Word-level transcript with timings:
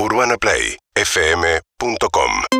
UrbanaPlayFM.com 0.00 2.57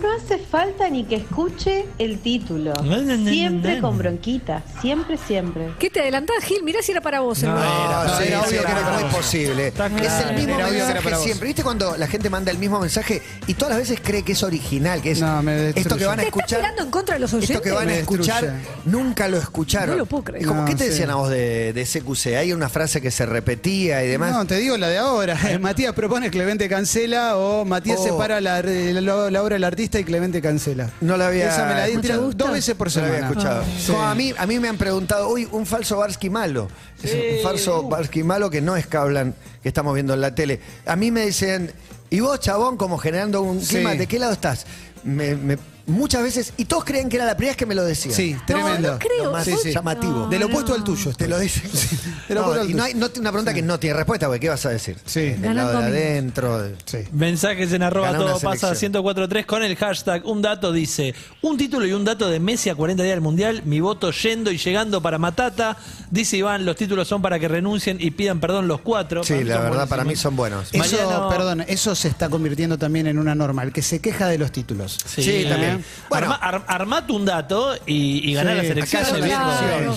No 0.00 0.12
hace 0.16 0.38
falta 0.38 0.88
ni 0.88 1.04
que 1.04 1.16
escuche 1.16 1.84
el 1.98 2.18
título. 2.20 2.72
No, 2.82 3.02
no, 3.02 3.16
no, 3.16 3.30
Siempre 3.30 3.76
no. 3.76 3.82
con 3.88 3.98
bronquita. 3.98 4.62
Siempre, 4.80 5.18
siempre. 5.18 5.74
¿Qué 5.78 5.90
te 5.90 6.00
adelantás, 6.00 6.42
Gil? 6.44 6.62
Mirá 6.62 6.80
si 6.82 6.92
era 6.92 7.00
para 7.00 7.20
vos. 7.20 7.42
el 7.42 7.50
No, 7.50 7.58
sí, 7.60 8.24
era 8.26 8.40
obvio 8.42 8.62
que 8.64 8.70
era 8.70 8.98
muy 9.00 9.10
posible. 9.10 9.68
Es 9.68 9.74
el 9.78 10.36
mismo 10.36 10.54
Era 10.54 10.66
que 10.66 10.72
mensaje 10.72 11.10
vos. 11.10 11.22
siempre. 11.22 11.46
¿Viste 11.48 11.62
cuando 11.62 11.96
la 11.96 12.06
gente 12.06 12.30
manda 12.30 12.50
el 12.50 12.58
mismo 12.58 12.80
mensaje 12.80 13.20
y 13.46 13.54
todas 13.54 13.70
las 13.70 13.78
veces 13.80 14.00
cree 14.02 14.22
que 14.22 14.32
es 14.32 14.42
original? 14.42 15.02
Que 15.02 15.10
es 15.12 15.20
No, 15.20 15.40
esto 15.50 15.96
que 15.98 16.06
van 16.06 16.20
a 16.20 16.22
¿Te 16.22 16.28
estás 16.28 16.42
escuchar. 16.52 16.74
en 16.78 16.90
contra 16.90 17.14
de 17.16 17.20
los 17.20 17.32
Esto 17.34 17.60
que 17.60 17.70
van 17.70 17.88
a 17.88 17.94
escuchar 17.94 18.54
nunca 18.86 19.28
lo 19.28 19.36
escucharon. 19.36 19.90
No 19.90 19.96
lo 19.96 20.06
puedo 20.06 20.24
creer. 20.24 20.42
Es 20.42 20.48
como, 20.48 20.62
No, 20.62 20.66
¿Qué 20.66 20.74
te 20.76 20.84
sí. 20.84 20.90
decían 20.90 21.10
a 21.10 21.16
vos 21.16 21.28
de, 21.30 21.72
de 21.72 21.84
CQC? 21.84 22.36
Hay 22.38 22.52
una 22.52 22.68
frase 22.68 23.00
que 23.02 23.10
se 23.10 23.26
repetía 23.26 24.02
y 24.04 24.08
demás. 24.08 24.32
No, 24.32 24.46
te 24.46 24.56
digo 24.56 24.76
la 24.78 24.88
de 24.88 24.98
ahora. 24.98 25.38
Matías 25.60 25.92
propone, 25.92 26.30
Clemente 26.30 26.68
cancela 26.68 27.36
o 27.36 27.64
Matías 27.66 27.98
Oh. 28.00 28.04
separa 28.04 28.40
la, 28.40 28.62
la- 28.62 29.00
la 29.30 29.42
obra 29.42 29.54
del 29.56 29.64
artista 29.64 29.89
y 29.98 30.04
Clemente 30.04 30.40
cancela. 30.40 30.90
No 31.00 31.16
la 31.16 31.28
había- 31.28 31.48
Esa 31.48 31.66
me 31.66 31.74
la 31.74 31.86
di 31.86 31.96
dos 32.34 32.52
veces 32.52 32.74
por 32.74 32.86
No 32.88 32.90
semana. 32.90 33.14
había 33.14 33.28
escuchado. 33.28 33.64
Sí. 33.78 33.92
A, 33.98 34.14
mí, 34.14 34.32
a 34.36 34.46
mí 34.46 34.58
me 34.60 34.68
han 34.68 34.76
preguntado, 34.76 35.28
uy, 35.28 35.48
un 35.50 35.66
falso 35.66 35.96
Barsky 35.96 36.30
malo. 36.30 36.68
Es 37.02 37.12
un 37.12 37.42
falso 37.42 37.82
Barsky 37.88 38.22
malo 38.22 38.50
que 38.50 38.60
no 38.60 38.76
es 38.76 38.86
que 38.86 38.96
hablan, 38.96 39.34
que 39.62 39.68
estamos 39.68 39.94
viendo 39.94 40.14
en 40.14 40.20
la 40.20 40.34
tele. 40.34 40.60
A 40.86 40.96
mí 40.96 41.10
me 41.10 41.26
dicen, 41.26 41.72
¿y 42.10 42.20
vos, 42.20 42.38
chabón, 42.40 42.76
como 42.76 42.98
generando 42.98 43.42
un 43.42 43.60
Sí. 43.60 43.76
clima, 43.76 43.94
¿de 43.94 44.06
qué 44.06 44.18
lado 44.18 44.32
estás? 44.32 44.66
Me- 45.02 45.34
me- 45.34 45.58
muchas 45.90 46.22
veces, 46.22 46.52
y 46.56 46.64
todos 46.64 46.84
creen 46.84 47.08
que 47.08 47.16
era 47.16 47.24
la 47.26 47.36
primera 47.36 47.50
vez 47.52 47.56
que 47.56 47.66
me 47.66 47.74
lo 47.74 47.84
decían. 47.84 48.14
Sí, 48.14 48.36
tremendo. 48.46 48.92
no 48.92 48.98
creo. 48.98 49.24
Lo 49.24 49.32
más 49.32 49.44
Sí, 49.44 49.54
sí. 49.62 49.72
llamativo. 49.72 50.26
Del 50.28 50.42
opuesto 50.44 50.74
al 50.74 50.84
tuyo. 50.84 51.12
Te 51.12 51.28
lo 51.28 51.38
dicen. 51.38 51.62
Del 52.28 52.36
No, 52.36 52.42
opuesto 52.42 52.62
al 52.62 52.70
y 52.70 52.74
no 52.74 52.84
tuyo. 52.84 52.84
hay 52.84 52.94
no, 52.94 53.06
una 53.20 53.30
pregunta 53.32 53.54
que 53.54 53.62
no 53.62 53.78
tiene 53.78 53.96
respuesta, 53.96 54.26
porque 54.26 54.40
¿qué 54.40 54.48
vas 54.48 54.64
a 54.66 54.70
decir? 54.70 54.96
Sí. 55.04 55.30
Del 55.30 55.56
lado 55.56 55.78
de 55.80 55.84
adentro. 55.86 56.62
de- 56.62 56.74
Sí. 56.84 56.98
Mensajes 57.12 57.72
en 57.72 57.82
arroba 57.82 58.10
una 58.10 58.18
todo 58.18 58.40
pasa 58.40 58.68
selección. 58.74 58.92
1043 58.92 59.46
con 59.46 59.62
el 59.62 59.76
hashtag 59.76 60.24
un 60.26 60.42
dato 60.42 60.72
dice 60.72 61.14
un 61.42 61.56
título 61.58 61.86
y 61.86 61.92
un 61.92 62.04
dato 62.04 62.28
de 62.28 62.40
Messi 62.40 62.70
a 62.70 62.74
40 62.74 63.02
días 63.02 63.14
del 63.14 63.20
Mundial, 63.20 63.62
mi 63.64 63.80
voto 63.80 64.10
yendo 64.12 64.50
y 64.50 64.58
llegando 64.58 65.00
para 65.02 65.18
Matata. 65.18 65.76
Dice 66.10 66.36
Iván, 66.36 66.64
los 66.64 66.76
títulos 66.76 67.06
son 67.08 67.22
para 67.22 67.38
que 67.38 67.48
renuncien 67.48 67.98
y 68.00 68.10
pidan 68.12 68.40
perdón 68.40 68.68
los 68.68 68.80
cuatro. 68.80 69.22
Sí, 69.24 69.32
Para 69.34 69.42
mí 69.42 69.48
la 69.48 69.54
son 69.56 69.64
verdad, 69.64 69.88
para 69.88 70.02
mí 70.02 70.06
buenísimos. 70.08 70.22
son 70.22 70.36
buenos. 70.36 70.68
Eso, 70.72 70.78
Mariano- 70.78 71.28
perdón, 71.28 71.64
eso 71.68 71.94
se 71.94 72.08
está 72.08 72.28
convirtiendo 72.28 72.78
también 72.78 73.06
en 73.06 73.18
una 73.18 73.34
norma. 73.34 73.62
El 73.62 73.72
que 73.72 73.82
se 73.82 74.00
queja 74.00 74.28
de 74.28 74.38
los 74.38 74.50
títulos. 74.52 74.98
Sí, 75.06 75.22
Sí, 75.22 75.46
también. 75.48 75.79
Bueno. 76.08 76.26
Arma- 76.32 76.36
ar- 76.36 76.64
armate 76.66 77.12
un 77.12 77.24
dato 77.24 77.74
y, 77.86 78.30
y 78.30 78.34
ganar 78.34 78.54
Sí, 78.54 78.62
las 78.62 78.70
elecciones. 78.70 79.08
Acá 79.08 79.58
Claro. 79.60 79.96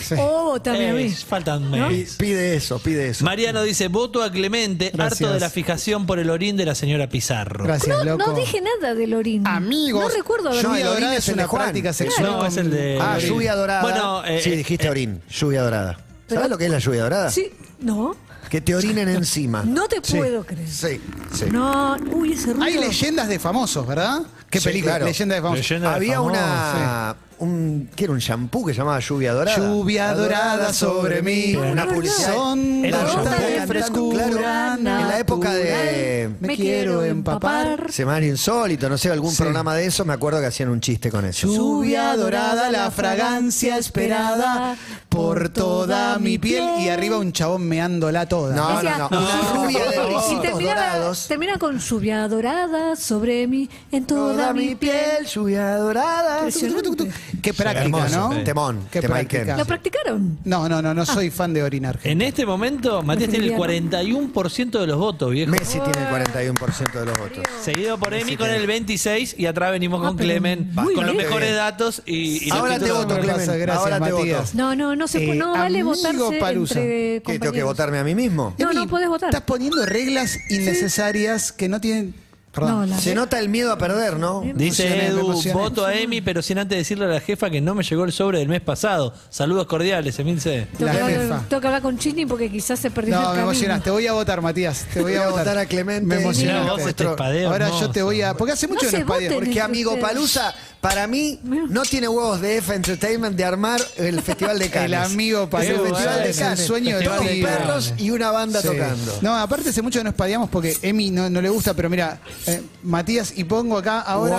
Sí. 0.00 0.14
Oh, 0.18 0.60
también 0.60 0.90
a 0.90 0.94
mí. 0.94 1.02
Eh, 1.04 1.16
faltan 1.26 1.70
Pi- 1.70 1.78
meses. 1.78 2.16
Pide 2.16 2.54
eso, 2.56 2.78
pide 2.78 3.08
eso. 3.08 3.24
Mariano 3.24 3.62
dice, 3.62 3.88
voto 3.88 4.22
a 4.22 4.30
Clemente, 4.30 4.90
Gracias. 4.94 5.20
harto 5.22 5.34
de 5.34 5.40
la 5.40 5.50
fijación 5.50 6.06
por 6.06 6.18
el 6.18 6.30
orín 6.30 6.56
de 6.56 6.64
la 6.66 6.74
señora 6.74 7.08
Pizarro. 7.08 7.64
Gracias, 7.64 7.98
No, 7.98 8.04
loco. 8.04 8.30
no 8.32 8.38
dije 8.38 8.60
nada 8.60 8.94
de 8.94 9.06
Lorín. 9.06 9.46
Amigos. 9.46 10.02
No 10.02 10.08
recuerdo 10.08 10.48
haber 10.50 10.62
No, 10.62 10.70
Lluvia 10.70 10.84
orín 10.90 11.00
dorada 11.00 11.16
es 11.16 11.28
una 11.28 11.46
Juan. 11.46 11.62
práctica 11.62 11.92
Claro. 11.92 12.10
sexual. 12.12 12.30
No, 12.38 12.46
es 12.46 12.56
el 12.56 12.70
de- 12.70 12.98
Ah, 13.00 13.14
Orín. 13.16 13.28
lluvia 13.28 13.54
dorada. 13.54 13.82
Bueno, 13.82 14.24
eh, 14.24 14.40
sí, 14.42 14.52
eh, 14.52 14.56
dijiste 14.56 14.86
eh, 14.86 14.90
orín, 14.90 15.22
lluvia 15.30 15.62
dorada. 15.62 15.98
Pero- 16.28 16.40
¿Sabes 16.40 16.50
lo 16.50 16.58
que 16.58 16.64
es 16.66 16.70
la 16.70 16.78
lluvia 16.78 17.02
dorada? 17.02 17.30
Sí, 17.30 17.50
no. 17.80 18.16
Que 18.48 18.60
te 18.60 18.74
orinen 18.74 19.08
encima. 19.08 19.62
No 19.64 19.86
te 19.86 19.98
Sí. 20.02 20.16
puedo 20.16 20.44
creer. 20.44 20.68
Sí, 20.68 21.00
sí. 21.32 21.44
No, 21.52 21.96
uy, 22.12 22.32
ese 22.32 22.46
ruido. 22.52 22.62
Hay 22.64 22.78
leyendas 22.78 23.28
de 23.28 23.38
famosos, 23.38 23.86
¿verdad? 23.86 24.22
¿Qué 24.50 24.58
Sí, 24.60 24.64
película? 24.68 24.92
claro. 24.94 25.06
Leyenda 25.06 25.34
de 25.36 25.40
famosos. 25.42 25.64
Leyenda 25.70 25.88
de 25.90 25.94
Había 25.96 26.20
una. 26.20 27.16
Un, 27.38 27.88
¿Qué 27.96 28.04
era 28.04 28.12
un 28.12 28.18
shampoo 28.18 28.66
que 28.66 28.74
se 28.74 28.78
llamaba 28.80 29.00
lluvia 29.00 29.32
dorada? 29.32 29.56
Lluvia 29.56 30.12
dorada 30.12 30.72
sobre 30.74 31.22
mí. 31.22 31.54
Una. 31.56 31.86
Son 32.10 32.84
Era 32.84 32.98
un 32.98 33.06
shampoo. 33.06 33.30
de 33.46 33.66
frescura. 33.66 34.26
claro, 34.28 34.76
en 34.76 34.84
la 34.84 35.18
época 35.18 35.54
de. 35.54 36.30
Me 36.40 36.54
quiero 36.56 37.02
empapar. 37.02 37.86
Semanario 37.90 38.28
Insólito, 38.28 38.90
no 38.90 38.98
sé, 38.98 39.10
algún 39.10 39.30
Sí. 39.30 39.38
programa 39.42 39.74
de 39.74 39.86
eso, 39.86 40.04
me 40.04 40.12
acuerdo 40.12 40.38
que 40.40 40.46
hacían 40.46 40.68
un 40.68 40.80
chiste 40.82 41.10
con 41.10 41.24
eso. 41.24 41.46
Lluvia 41.46 42.14
dorada, 42.16 42.70
la 42.70 42.90
fragancia 42.90 43.78
esperada 43.78 44.76
por 45.10 45.48
toda 45.50 46.18
mi 46.18 46.38
piel. 46.38 46.64
Y 46.80 46.88
arriba 46.88 47.18
un 47.18 47.32
chabón 47.32 47.68
meándola 47.68 48.26
toda. 48.26 48.54
No, 48.56 48.76
Decía, 48.76 48.96
no, 48.98 49.08
no. 49.10 49.18
Una 49.20 49.52
rubia 49.66 49.84
de 49.84 49.96
y 49.96 50.14
risitos 50.14 50.42
terminaba, 50.42 50.86
dorados. 50.94 51.26
termina 51.28 51.58
con 51.58 51.78
lluvia 51.78 52.28
dorada 52.28 52.96
sobre 52.96 53.46
mí 53.46 53.68
en 53.92 54.06
toda, 54.06 54.52
mi 54.54 54.74
piel. 54.76 55.26
lluvia 55.26 55.76
dorada. 55.76 56.38
Impresionante. 56.48 57.10
Qué 57.42 57.52
práctica, 57.52 57.84
Hermoso, 57.84 58.16
¿no? 58.30 58.32
sí. 58.34 58.44
Temón, 58.44 58.80
Qué 58.90 59.02
práctica. 59.02 59.56
¿Lo 59.56 59.64
practicaron? 59.64 60.38
No, 60.44 60.68
no, 60.68 60.80
no, 60.80 60.94
no 60.94 61.04
soy 61.04 61.30
fan 61.30 61.52
de 61.52 61.62
orinar. 61.62 61.94
gente. 61.98 62.10
En 62.12 62.22
este 62.22 62.46
momento, 62.46 63.02
Matías 63.02 63.30
tiene 63.30 63.46
el 63.46 63.54
41% 63.56 64.78
de 64.80 64.86
los 64.86 64.96
votos, 64.98 65.30
viejo. 65.30 65.50
Messi 65.50 65.80
tiene 65.80 66.08
el 66.08 66.26
41% 66.54 66.92
de 67.00 67.06
los 67.06 67.18
votos. 67.18 67.42
Seguido 67.62 67.98
por 67.98 68.14
Emi 68.14 68.36
con 68.36 68.48
el 68.50 68.66
26 68.66 69.34
y 69.38 69.46
atrás 69.46 69.72
venimos 69.72 70.00
Ah, 70.02 70.08
con 70.08 70.16
Clemen 70.16 70.70
muy 70.74 70.94
con 70.94 71.04
los 71.06 71.14
bien. 71.16 71.26
mejores 71.26 71.54
datos 71.56 72.02
y, 72.06 72.44
y 72.44 72.48
los 72.48 72.58
Ahora 72.58 72.74
te 72.78 72.84
títulos- 72.86 72.98
voto, 73.04 73.14
me 73.14 73.20
Clemen. 73.20 73.60
gracias, 73.60 73.78
Ahora 73.80 73.94
te 74.00 74.12
Matías. 74.12 74.52
voto. 74.52 74.56
No, 74.56 74.76
no, 74.76 74.94
no 75.00 75.08
se 75.08 75.24
Eh, 75.24 75.34
no 75.34 75.50
vale 75.52 75.80
amigo 75.80 75.90
votarse 75.96 76.38
Palusa. 76.38 76.80
entre 76.80 77.22
¿Qué 77.26 77.38
tengo 77.40 77.52
que 77.52 77.62
votarme 77.64 77.98
a 77.98 78.04
mí 78.04 78.14
mismo? 78.14 78.54
No, 78.58 78.72
no 78.72 78.86
podés 78.86 79.08
votar. 79.08 79.30
Estás 79.30 79.42
poniendo 79.42 79.84
reglas 79.84 80.38
innecesarias 80.48 81.50
que 81.52 81.68
no 81.68 81.80
tienen. 81.80 82.14
Perdón. 82.52 82.90
No, 82.90 82.98
Se 82.98 83.14
nota 83.14 83.38
el 83.38 83.48
miedo 83.48 83.70
a 83.70 83.78
perder, 83.78 84.16
¿no? 84.18 84.42
emocioné, 84.42 84.54
Dice 84.64 85.06
Edu, 85.06 85.40
voto 85.54 85.86
a 85.86 85.94
Emi, 85.94 86.20
pero 86.20 86.42
sin 86.42 86.58
antes 86.58 86.78
decirle 86.78 87.04
a 87.04 87.08
la 87.08 87.20
jefa 87.20 87.48
que 87.48 87.60
no 87.60 87.76
me 87.76 87.84
llegó 87.84 88.02
el 88.04 88.10
sobre 88.10 88.40
del 88.40 88.48
mes 88.48 88.60
pasado. 88.60 89.14
Saludos 89.28 89.68
cordiales, 89.68 90.18
Emilce. 90.18 90.66
La 90.80 90.92
jefa. 90.94 91.44
tengo 91.48 91.60
que 91.60 91.66
hablar 91.68 91.80
con 91.80 91.96
Chini 91.96 92.26
porque 92.26 92.50
quizás 92.50 92.80
se 92.80 92.90
perdió 92.90 93.14
el 93.14 93.20
No, 93.20 93.20
me 93.20 93.26
camino. 93.36 93.50
emocionas. 93.52 93.84
Te 93.84 93.90
voy 93.92 94.06
a 94.08 94.14
votar, 94.14 94.42
Matías. 94.42 94.84
Te 94.92 95.00
voy 95.00 95.14
a 95.14 95.20
Voy 95.20 95.28
a 95.28 95.30
votar. 95.30 95.58
a 95.58 95.66
Clemente. 95.66 96.04
Me 96.06 96.20
emocionaste. 96.22 97.04
Ahora 97.04 97.66
hermoso. 97.66 97.80
yo 97.86 97.90
te 97.92 98.02
voy 98.02 98.20
a. 98.22 98.34
Porque 98.34 98.52
hace 98.54 98.66
mucho 98.66 98.86
No 98.86 98.90
que. 98.90 99.30
Porque 99.30 99.60
Amigo 99.60 99.92
ustedes. 99.92 100.08
Palusa, 100.08 100.52
para 100.80 101.06
mí, 101.06 101.38
no 101.42 101.82
tiene 101.82 102.08
huevos 102.08 102.40
de 102.40 102.56
F 102.56 102.74
Entertainment 102.74 103.36
de 103.36 103.44
armar 103.44 103.80
el 103.96 104.22
Festival 104.22 104.58
de 104.58 104.70
Cannes. 104.70 104.86
El 104.86 104.94
Amigo 104.94 105.50
Palusa 105.50 105.72
el 105.72 105.80
Festival 105.80 106.22
de 106.22 106.30
es 106.30 106.38
el 106.38 106.44
Cannes. 106.44 106.66
sueño 106.66 106.98
de 106.98 107.08
pibe. 107.10 107.46
perros 107.48 107.94
y 107.98 108.10
una 108.10 108.30
banda 108.30 108.60
Sí. 108.62 108.68
tocando. 108.68 109.18
No, 109.20 109.36
aparte 109.36 109.68
hace 109.70 109.82
mucho 109.82 110.00
que 110.00 110.04
no 110.04 110.10
espadeamos 110.10 110.48
porque 110.48 110.76
Emi 110.82 111.10
no, 111.10 111.28
no 111.28 111.42
le 111.42 111.50
gusta, 111.50 111.74
pero 111.74 111.90
mira, 111.90 112.20
eh, 112.46 112.62
Matías, 112.82 113.32
y 113.36 113.44
pongo 113.44 113.76
acá 113.78 114.00
ahora. 114.00 114.36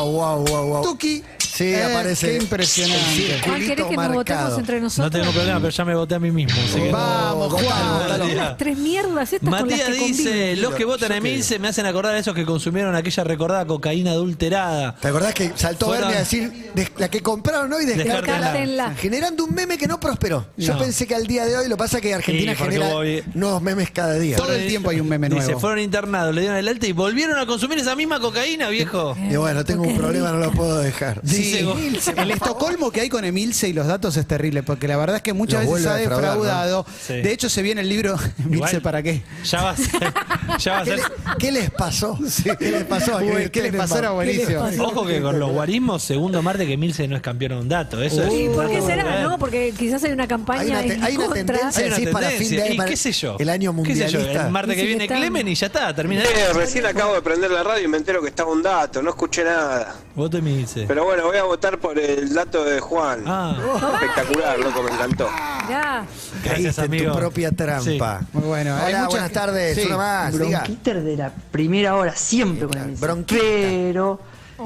Wow, 0.00 0.12
wow, 0.12 0.44
wow, 0.46 0.66
wow. 0.66 0.82
Tuki. 0.82 1.22
Sí, 1.52 1.64
Eh, 1.64 1.82
aparece. 1.84 2.28
Qué 2.28 2.36
impresionante. 2.42 3.40
Juan, 3.44 3.60
¿querés 3.60 3.86
que 3.86 3.96
nos 3.96 4.14
votemos 4.14 4.58
entre 4.58 4.80
nosotros? 4.80 5.12
No 5.12 5.18
tengo 5.20 5.32
problema, 5.32 5.58
pero 5.60 5.70
ya 5.70 5.84
me 5.84 5.94
voté 5.94 6.14
a 6.14 6.18
mí 6.18 6.30
mismo. 6.30 6.58
así 6.62 6.80
que- 6.80 6.90
Vamos, 6.90 7.52
Juan. 7.52 7.64
votalo. 7.98 8.26
Las 8.34 8.56
tres 8.56 8.78
mierdas 8.78 9.32
estas 9.32 9.40
con 9.50 9.52
las 9.52 9.62
Matías 9.78 9.88
que 9.98 10.04
dice, 10.06 10.56
los 10.56 10.74
que 10.74 10.84
votan 10.86 11.12
a 11.12 11.16
Emilce 11.18 11.58
me 11.58 11.68
hacen 11.68 11.84
acordar 11.86 12.14
a 12.14 12.18
esos 12.18 12.34
que 12.34 12.46
consumieron 12.46 12.94
aquella 12.96 13.24
recordada 13.24 13.66
cocaína 13.66 14.12
adulterada. 14.12 14.96
¿Te 14.98 15.08
acordás 15.08 15.34
que 15.34 15.52
saltó 15.54 15.86
Fueron- 15.86 16.04
Bernie 16.08 16.16
a 16.16 16.20
decir 16.20 16.70
des- 16.74 16.90
la 16.96 17.08
que 17.10 17.20
compraron 17.20 17.70
hoy? 17.72 17.84
Descártenla. 17.84 18.94
Generando 18.94 19.44
un 19.44 19.54
meme 19.54 19.76
que 19.76 19.86
no 19.86 20.00
prosperó. 20.00 20.46
Yo 20.56 20.72
No. 20.74 20.78
pensé 20.80 21.06
que 21.06 21.14
al 21.14 21.26
día 21.26 21.44
de 21.44 21.56
hoy 21.56 21.68
lo 21.68 21.76
pasa 21.76 22.00
que 22.00 22.14
Argentina 22.14 22.52
Sí, 22.52 22.64
genera 22.64 22.86
hubo- 22.96 23.02
nuevos 23.34 23.60
memes 23.62 23.90
cada 23.90 24.14
día. 24.18 24.36
Todo 24.36 24.52
el 24.54 24.66
tiempo 24.68 24.90
hay 24.90 25.00
un 25.00 25.08
meme 25.08 25.28
Dice, 25.28 25.44
nuevo. 25.44 25.60
fueron 25.60 25.80
internados, 25.80 26.34
le 26.34 26.40
dieron 26.40 26.56
el 26.58 26.68
alta 26.68 26.86
y 26.86 26.92
volvieron 26.92 27.38
a 27.38 27.46
consumir 27.46 27.78
esa 27.78 27.94
misma 27.94 28.20
cocaína, 28.20 28.68
viejo. 28.68 29.16
Y 29.30 29.36
bueno, 29.36 29.64
tengo 29.64 29.82
un 29.82 29.96
problema, 29.96 30.30
no 30.32 30.38
lo 30.38 30.50
puedo 30.52 30.78
dejar. 30.78 31.20
Sí, 31.24 31.41
Emilce, 31.42 32.14
el 32.16 32.30
Estocolmo 32.30 32.90
que 32.90 33.00
hay 33.02 33.08
con 33.08 33.24
Emilce 33.24 33.68
y 33.68 33.72
los 33.72 33.86
datos 33.86 34.16
es 34.16 34.26
terrible, 34.26 34.62
porque 34.62 34.88
la 34.88 34.96
verdad 34.96 35.16
es 35.16 35.22
que 35.22 35.32
muchas 35.32 35.64
Los 35.64 35.74
veces 35.74 35.88
ha 35.88 35.94
defraudado. 35.96 36.86
Sí. 37.06 37.14
De 37.14 37.32
hecho, 37.32 37.48
se 37.48 37.62
viene 37.62 37.80
el 37.82 37.88
libro 37.88 38.16
Emilce 38.44 38.80
para 38.80 39.02
qué. 39.02 39.22
Ya 39.44 39.62
va 39.62 39.70
a 39.70 39.76
ser. 39.76 40.12
Ya 40.58 40.72
va 40.72 40.78
a 40.80 40.84
¿Qué, 40.84 40.90
ser 40.90 40.98
le- 40.98 41.04
qué 41.38 41.52
les 41.52 41.70
pasó? 41.70 42.18
¿Qué 42.58 42.70
les 42.70 42.84
pasó? 42.84 43.18
a 43.18 43.22
Uy, 43.22 43.50
¿qué 43.50 43.62
les 43.62 43.74
pasó? 43.74 43.98
Era 43.98 44.10
buenísimo. 44.10 44.64
Ojo 44.80 45.06
que 45.06 45.20
con 45.20 45.38
los 45.38 45.50
guarismos, 45.50 46.02
segundo 46.02 46.42
martes 46.42 46.66
que 46.66 46.76
Milce 46.76 47.06
no 47.08 47.16
es 47.16 47.22
campeón 47.22 47.52
a 47.52 47.58
un 47.58 47.68
dato. 47.68 48.02
Eso 48.02 48.26
¿Y 48.34 48.44
es. 48.44 48.50
por 48.50 48.68
qué 48.70 48.80
será? 48.82 49.22
No, 49.22 49.38
porque 49.38 49.72
quizás 49.78 50.02
hay 50.04 50.12
una 50.12 50.24
Hay 50.24 50.28
campaña 50.28 50.62
una, 50.78 50.82
te- 50.82 50.94
en 50.94 51.02
hay 51.04 51.16
una 51.16 51.26
contra. 51.26 51.44
tendencia 51.56 51.80
Hay 51.82 51.88
una 51.88 51.96
sí, 51.96 52.06
para 52.06 52.30
fin 52.30 52.50
de 52.50 52.72
¿Y 52.74 52.76
para 52.76 52.90
qué 52.90 52.96
sé 52.96 53.12
yo? 53.12 53.36
El 53.38 53.48
año 53.48 53.74
¿Qué 53.82 53.94
sé 53.94 54.08
yo? 54.08 54.18
mundialista. 54.18 54.46
El 54.46 54.52
martes 54.52 54.76
que 54.76 54.84
viene 54.86 55.06
Clemen 55.06 55.48
y 55.48 55.54
ya 55.54 55.66
está, 55.66 55.94
termina. 55.94 56.22
Eh, 56.22 56.52
recién 56.54 56.86
acabo 56.86 57.14
de 57.14 57.22
prender 57.22 57.50
la 57.50 57.62
radio 57.62 57.84
y 57.84 57.88
me 57.88 57.96
entero 57.96 58.20
que 58.22 58.28
estaba 58.28 58.50
un 58.52 58.62
dato, 58.62 59.02
no 59.02 59.10
escuché 59.10 59.44
nada. 59.44 59.94
Voto 60.14 60.38
y 60.38 60.42
Milce. 60.42 60.84
Pero 60.86 61.04
bueno, 61.04 61.26
voy 61.32 61.40
a 61.40 61.44
votar 61.44 61.78
por 61.78 61.98
el 61.98 62.32
dato 62.34 62.62
de 62.64 62.78
Juan. 62.80 63.24
Ah, 63.26 63.56
Espectacular, 63.94 64.58
loco, 64.58 64.82
me 64.82 64.90
encantó. 64.90 65.28
Ya. 65.68 66.04
gracias, 66.44 66.76
Caíste 66.76 66.80
en 66.82 66.86
amigo. 66.88 67.12
tu 67.12 67.18
propia 67.18 67.50
trampa. 67.52 68.20
Muy 68.32 68.42
bueno. 68.44 68.76
Hay 68.76 68.92
Hola, 68.92 68.98
muchas- 69.04 69.08
buenas 69.10 69.32
tardes. 69.32 69.76
Sí. 69.76 69.86
Una 69.86 69.96
más, 69.96 70.38
diga. 70.38 70.58
Bronquiter 70.60 71.02
de 71.02 71.16
la 71.16 71.32
primera 71.50 71.96
hora, 71.96 72.14
siempre 72.14 72.66
con 72.68 72.78
el 72.78 72.96
Bronquita. 72.96 73.40
Pero 73.42 74.20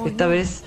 Esta 0.05 0.27
vez 0.27 0.63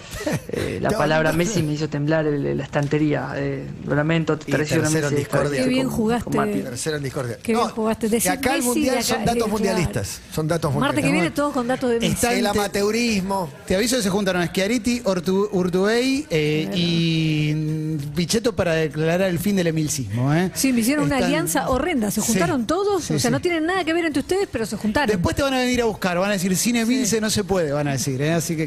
eh, 0.49 0.79
la 0.81 0.89
palabra. 0.97 1.31
Messi 1.33 1.61
me 1.63 1.73
hizo 1.73 1.89
temblar 1.89 2.25
el- 2.25 2.57
la 2.57 2.63
estantería. 2.63 3.33
Eh, 3.35 3.65
lo 3.85 3.95
lamento, 3.95 4.37
tercero 4.37 4.87
en 4.87 5.15
discordia. 5.15 5.63
Qué 5.63 5.69
bien 5.69 5.87
con- 5.87 5.95
jugaste. 5.97 6.37
con. 6.37 6.51
Tercero 6.51 6.97
en 6.97 7.03
discordia. 7.03 7.37
Qué 7.41 7.53
bien 7.53 7.67
jugaste. 7.69 8.09
Decir 8.09 8.31
acá 8.31 8.55
el 8.55 8.63
mundial 8.63 8.95
acá- 8.95 9.03
son 9.03 9.19
datos 9.25 9.33
claro. 9.35 9.47
mundialistas. 9.51 10.21
Son 10.33 10.47
datos 10.47 10.73
Marte 10.73 10.95
que 11.01 11.07
mundialistas. 11.07 11.11
viene 11.13 11.31
todos 11.31 11.53
con 11.53 11.67
datos 11.67 11.89
de 11.89 11.99
Messi. 11.99 12.13
Está 12.13 12.33
El 12.33 12.47
amateurismo. 12.47 13.49
Te 13.67 13.75
aviso 13.75 13.97
que 13.97 14.03
se 14.03 14.09
juntaron 14.09 14.45
Schiaretti, 14.47 15.01
Ortu- 15.01 15.49
Urtubey 15.51 16.25
eh, 16.29 16.69
y 16.73 17.97
Pichetto 18.15 18.55
para 18.55 18.73
declarar 18.73 19.21
el 19.29 19.39
fin 19.39 19.55
del 19.55 19.67
emilcismo. 19.67 20.33
¿eh? 20.33 20.51
Sí, 20.53 20.73
me 20.73 20.81
hicieron 20.81 21.05
una 21.05 21.17
alianza 21.17 21.69
horrenda. 21.69 22.11
Se 22.11 22.21
Sí, 22.21 22.27
juntaron 22.27 22.65
todos. 22.67 23.03
sí, 23.03 23.13
o 23.13 23.19
sea, 23.19 23.29
sí. 23.29 23.31
no 23.31 23.39
tienen 23.41 23.65
nada 23.65 23.83
que 23.83 23.93
ver 23.93 24.05
entre 24.05 24.21
ustedes, 24.21 24.47
pero 24.51 24.65
se 24.65 24.77
juntaron. 24.77 25.09
Después 25.09 25.35
te 25.35 25.41
van 25.43 25.53
a 25.53 25.59
venir 25.59 25.81
a 25.81 25.85
buscar, 25.85 26.17
van 26.19 26.29
a 26.29 26.33
decir, 26.33 26.55
sin 26.55 26.75
Emilce 26.75 27.19
no 27.21 27.29
se 27.29 27.43
puede, 27.43 27.71
van 27.71 27.87
a 27.87 27.91
decir. 27.93 28.21
¿eh? 28.21 28.33
Así 28.33 28.55
que 28.55 28.65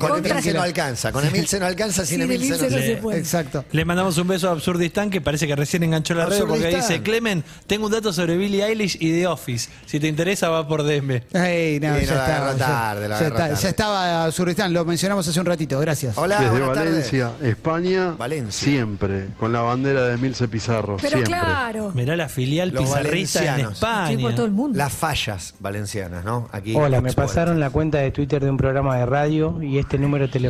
Emilce 0.53 0.59
no 0.59 0.63
alcanza. 0.63 1.13
Con 1.13 1.25
Emilce 1.27 1.61
no 1.61 1.67
alcanza, 1.67 2.07
sin 2.07 2.23
Emilce 2.23 2.49
no 2.51 2.55
Emilce 2.57 2.71
se 2.81 2.87
se 2.95 2.97
puede. 3.01 3.19
Exacto. 3.19 3.65
Le 3.73 3.85
mandamos 3.85 4.17
un 4.19 4.29
beso 4.29 4.49
a 4.49 4.53
Absurdistán, 4.53 5.11
que 5.11 5.21
parece 5.21 5.47
que 5.47 5.57
recién 5.57 5.83
enganchó 5.83 6.15
la 6.15 6.27
red 6.27 6.39
porque 6.41 6.55
Absurdistán. 6.67 6.89
dice, 6.89 7.03
Clemen, 7.03 7.45
tengo 7.67 7.87
un 7.87 7.93
dato 7.93 8.13
sobre 8.13 8.37
Billie 8.37 8.65
Eilish 8.65 8.97
y 9.01 9.11
The 9.13 9.27
Office. 9.27 9.71
Si 9.87 9.99
te 10.01 10.09
interesa, 10.09 10.49
va 10.49 10.67
por 10.69 10.83
DM. 10.83 11.23
Ey, 11.33 11.81
no, 11.81 11.99
Sí, 11.99 12.07
ya, 12.07 12.13
no, 12.13 12.45
la 12.47 12.53
ya- 12.53 12.57
tarde, 12.59 13.09
la 13.09 13.19
ya 13.21 13.27
agarró 13.27 13.27
está, 13.27 13.37
tarde. 13.49 13.57
ya 13.63 13.69
estaba 13.69 14.31
Suristán, 14.33 14.73
lo 14.73 14.85
mencionamos 14.85 15.27
hace 15.27 15.39
un 15.41 15.47
ratito, 15.47 15.79
gracias. 15.81 16.17
Hola, 16.19 16.41
Desde. 16.41 16.61
Valencia, 16.61 17.33
España, 17.43 18.13
Valencia. 18.19 18.69
siempre, 18.69 19.27
con 19.39 19.53
la 19.53 19.61
bandera 19.63 20.05
de 20.09 20.17
Milce 20.17 20.49
Pizarro, 20.49 20.97
Pero 20.97 21.11
siempre. 21.11 21.33
claro. 21.35 21.91
Mirá 21.95 22.17
la 22.17 22.29
filial 22.29 22.71
Los 22.71 22.83
pizarrista 22.85 23.41
en 23.59 23.67
por 23.67 23.75
todo 23.79 23.97
el 24.01 24.23
España. 24.23 24.49
mundo. 24.51 24.79
Las 24.79 24.93
fallas 24.93 25.55
valencianas, 25.61 26.25
¿no? 26.25 26.49
Aquí. 26.53 26.75
Hola, 26.75 27.01
me 27.01 27.13
pasaron 27.13 27.61
la 27.61 27.71
cuenta 27.71 27.99
de 27.99 28.11
Twitter 28.11 28.43
de 28.43 28.51
un 28.51 28.57
programa 28.57 28.97
de 28.99 29.07
radio 29.07 29.61
y 29.63 29.79
este 29.79 29.99
número 29.99 30.29
telefónico 30.29 30.42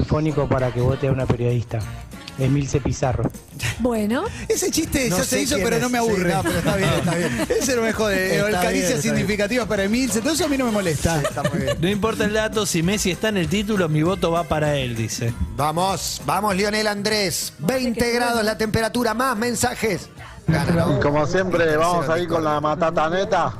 para 0.48 0.72
que 0.72 0.80
vote 0.80 1.08
a 1.08 1.12
una 1.12 1.26
periodista. 1.26 1.78
Emilce 2.38 2.80
Pizarro. 2.80 3.30
Bueno, 3.80 4.24
Ese 4.48 4.70
chiste 4.70 5.10
No 5.10 5.18
ya 5.18 5.24
se 5.24 5.42
hizo, 5.42 5.56
pero 5.62 5.76
es. 5.76 5.82
no 5.82 5.90
me 5.90 5.98
Sí, 5.98 6.04
aburre. 6.08 6.32
no, 6.32 6.42
pero 6.42 6.58
está 6.58 6.76
bien, 6.76 6.90
está 6.94 7.14
bien. 7.14 7.46
Ese 7.60 7.76
no 7.76 7.82
me 7.82 7.92
jode. 7.92 8.36
Está 8.36 8.48
El 8.48 8.54
caricias 8.54 9.02
significativas 9.02 9.66
para 9.66 9.84
Emilce, 9.84 10.20
todo 10.22 10.32
eso 10.32 10.46
a 10.46 10.48
mí 10.48 10.56
no 10.56 10.64
me 10.64 10.70
molesta. 10.70 11.20
Está 11.20 11.42
muy 11.42 11.60
bien. 11.60 11.76
No 11.80 11.88
importa 11.88 12.24
el 12.24 12.32
dato, 12.32 12.64
si 12.64 12.82
Messi 12.82 13.10
está 13.10 13.28
en 13.28 13.36
el 13.36 13.48
título, 13.48 13.88
mi 13.88 14.02
voto 14.02 14.30
va 14.30 14.44
para 14.44 14.76
él, 14.76 14.96
dice. 14.96 15.34
Vamos, 15.56 16.22
vamos, 16.24 16.56
Lionel 16.56 16.86
Andrés. 16.86 17.52
20 17.58 18.12
grados 18.12 18.42
la 18.42 18.56
temperatura, 18.56 19.12
más 19.12 19.36
mensajes. 19.36 20.08
Gana, 20.48 20.86
Y 20.96 21.00
como 21.00 21.26
siempre, 21.26 21.76
vamos 21.76 22.08
ahí 22.08 22.26
con 22.26 22.42
la 22.42 22.60
matata 22.60 23.08
neta. 23.10 23.52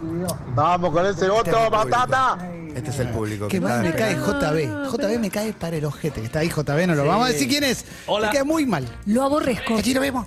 Vamos 0.54 0.92
con 0.92 1.06
ese 1.06 1.28
voto, 1.28 1.70
matata. 1.70 2.38
Este 2.74 2.90
es 2.90 2.98
el 3.00 3.08
público. 3.08 3.48
Que 3.48 3.58
que 3.58 3.60
más 3.60 3.82
me 3.82 3.92
cae 3.92 4.14
JB. 4.14 4.90
JB 4.90 5.18
me 5.18 5.30
cae 5.30 5.52
para 5.52 5.76
el 5.76 5.84
ojete. 5.84 6.20
que 6.20 6.26
Está 6.26 6.40
ahí 6.40 6.48
JB, 6.48 6.86
no 6.86 6.94
lo 6.94 7.04
vamos 7.04 7.28
a 7.28 7.32
decir 7.32 7.48
quién 7.48 7.64
es. 7.64 7.84
Hola. 8.06 8.28
Me 8.28 8.34
cae 8.34 8.44
muy 8.44 8.66
mal. 8.66 8.86
lo 9.06 9.22
aborrezco. 9.22 9.76
Aquí 9.76 9.94
lo 9.94 10.00
vemos. 10.00 10.26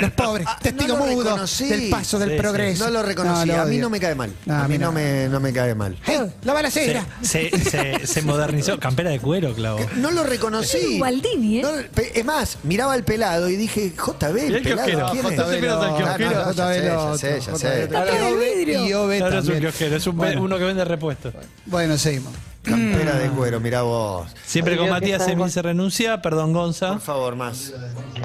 Los 0.00 0.10
pobres, 0.12 0.46
Ah, 0.48 0.58
testigo 0.60 0.96
no 0.98 1.06
lo 1.06 1.12
mudo 1.12 1.24
reconocí. 1.24 1.64
del 1.68 1.90
paso 1.90 2.18
del 2.18 2.30
Sí, 2.30 2.34
sí. 2.36 2.40
progreso. 2.42 2.84
No 2.84 2.90
lo 2.90 3.02
reconocí. 3.02 3.46
lo 3.48 3.54
a 3.60 3.64
mí 3.64 3.70
odio. 3.72 3.80
no 3.82 3.90
me 3.90 4.00
cae 4.00 4.14
mal. 4.14 4.32
No, 4.46 4.54
a 4.56 4.68
mí 4.68 4.78
no 4.78 4.92
me, 4.92 5.28
no 5.28 5.40
me 5.40 5.52
cae 5.52 5.74
mal. 5.74 5.96
¡Hey! 6.04 6.18
¡La 6.42 6.52
Se, 6.52 6.54
balacera! 6.54 7.06
se, 7.22 7.50
se- 7.58 8.06
se 8.06 8.22
modernizó. 8.22 8.78
Campera 8.84 9.10
de 9.10 9.20
cuero, 9.20 9.54
clavo. 9.54 9.80
No 9.96 10.10
lo 10.10 10.24
reconocí. 10.24 10.76
Es 10.78 10.98
Gualdini, 10.98 11.58
¿eh? 11.58 11.62
No, 11.62 11.70
pe- 11.94 12.18
es 12.18 12.24
más, 12.24 12.58
miraba 12.62 12.92
al 12.94 13.04
pelado 13.04 13.48
y 13.48 13.56
dije, 13.56 13.92
JB, 13.96 14.36
el 14.46 14.54
el 14.56 14.62
pelado. 14.62 15.10
¿quién 15.12 15.26
es? 15.26 15.32
Kiosquero. 15.34 15.80
no, 15.80 16.52
ya 16.52 17.16
sé, 17.16 17.40
ya 17.40 17.56
sé, 17.56 17.88
ya 17.90 18.06
sé. 18.06 18.34
Vidrio. 18.34 18.84
Y 18.86 18.90
es 18.90 19.22
un 19.22 19.30
también. 19.30 19.60
kiosquero, 19.60 19.96
es 19.96 20.06
un- 20.06 20.16
Bueno. 20.16 20.42
uno 20.42 20.58
que 20.58 20.64
vende 20.64 20.84
repuestos. 20.84 21.34
Bueno, 21.66 21.96
seguimos. 21.98 22.32
Campera 22.64 23.14
de 23.18 23.28
cuero, 23.30 23.60
mirá 23.60 23.82
vos. 23.82 24.28
Siempre 24.44 24.72
Ay, 24.74 24.78
con 24.78 24.86
veo 24.86 24.94
que 24.94 25.00
Matías 25.00 25.20
están 25.20 25.32
Emil 25.34 25.42
con- 25.44 25.50
se 25.50 25.62
renuncia. 25.62 26.22
Perdón, 26.22 26.52
Gonza. 26.52 26.88
Por 26.92 27.00
favor, 27.00 27.36
más. 27.36 27.72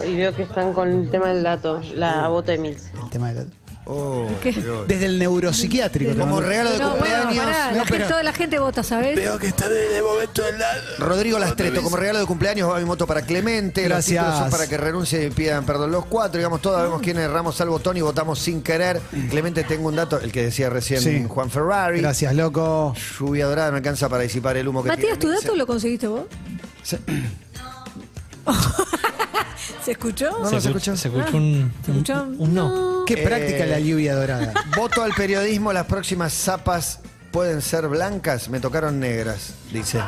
Y 0.07 0.15
veo 0.15 0.33
que 0.36 0.44
están 0.44 0.74
con 0.74 0.89
el 0.89 1.09
tema 1.12 1.27
del 1.27 1.44
dato, 1.44 1.81
la 1.95 2.27
bota 2.30 2.51
de 2.53 2.57
Mills. 2.57 2.89
El 3.03 3.09
tema 3.09 3.33
del- 3.33 3.50
Oh. 3.91 4.27
Desde 4.88 5.06
el 5.07 5.18
neuropsiquiátrico. 5.18 6.15
Como 6.15 6.39
regalo 6.41 6.69
de 6.71 6.77
No, 6.77 6.89
bueno, 6.91 7.06
cumpleaños. 7.24 7.44
pará, 7.44 7.57
la 7.57 7.71
No, 7.71 7.77
gente- 7.80 7.91
pero- 7.94 8.07
toda 8.07 8.21
la 8.24 8.33
gente 8.33 8.59
vota, 8.59 8.83
¿sabes? 8.83 9.19
que 9.39 9.47
está 9.47 9.65
en 9.65 9.95
el 9.95 10.03
momento 10.03 10.44
del 10.44 10.56
Rodrigo 11.00 11.39
Lastreto, 11.39 11.81
como 11.81 11.97
regalo 11.97 12.19
de 12.19 12.25
cumpleaños 12.27 12.69
va 12.69 12.77
mi 12.77 12.86
moto 12.86 13.07
para 13.07 13.24
Clemente. 13.24 13.81
Gracias. 13.83 14.24
Los 14.24 14.33
títulos 14.33 14.39
son 14.51 14.51
para 14.51 14.69
que 14.69 14.77
renuncie 14.77 15.25
y 15.25 15.30
pidan 15.31 15.65
perdón. 15.65 15.91
Los 15.91 16.06
cuatro, 16.06 16.38
digamos, 16.38 16.62
todos 16.62 16.83
vemos 16.83 17.01
quién 17.01 17.18
erramos 17.18 17.59
al 17.62 17.69
botón 17.69 17.97
y 17.97 18.01
votamos 18.01 18.38
sin 18.38 18.62
querer. 18.62 19.01
Clemente, 19.31 19.63
tengo 19.63 19.88
un 19.88 19.95
dato, 19.95 20.19
el 20.19 20.31
que 20.31 20.44
decía 20.44 20.69
recién 20.69 21.01
Sí. 21.01 21.25
Juan 21.27 21.50
Ferrari. 21.50 22.00
Gracias, 22.01 22.35
loco. 22.35 22.94
Lluvia 23.19 23.47
dorada 23.47 23.71
no 23.71 23.77
alcanza 23.77 24.07
para 24.07 24.21
disipar 24.21 24.56
el 24.57 24.68
humo 24.68 24.83
que 24.83 24.89
Matías, 24.89 25.13
¿tu 25.18 25.21
tiene. 25.27 25.35
dato 25.42 25.56
lo 25.56 25.65
conseguiste 25.65 26.06
vos? 26.07 26.25
Se- 26.83 27.00
¿Se 29.83 29.91
escuchó? 29.91 30.29
No, 30.31 30.39
no 30.51 30.61
se 30.61 30.67
escuchó. 30.67 30.95
Se 30.97 31.07
escuchó 31.07 31.37
un, 31.37 31.71
¿Se 31.85 31.91
escuchó? 31.91 32.23
un- 32.23 32.35
un 32.39 32.53
no. 32.53 33.03
Qué 33.05 33.13
Eh, 33.15 33.23
práctica 33.23 33.65
la 33.65 33.79
lluvia 33.79 34.15
dorada. 34.15 34.53
Voto 34.77 35.01
al 35.03 35.13
periodismo, 35.13 35.71
las 35.73 35.85
próximas 35.85 36.33
zapas 36.33 36.99
pueden 37.31 37.61
ser 37.61 37.87
blancas, 37.87 38.49
me 38.49 38.59
tocaron 38.59 38.99
negras, 38.99 39.53
dice. 39.71 39.99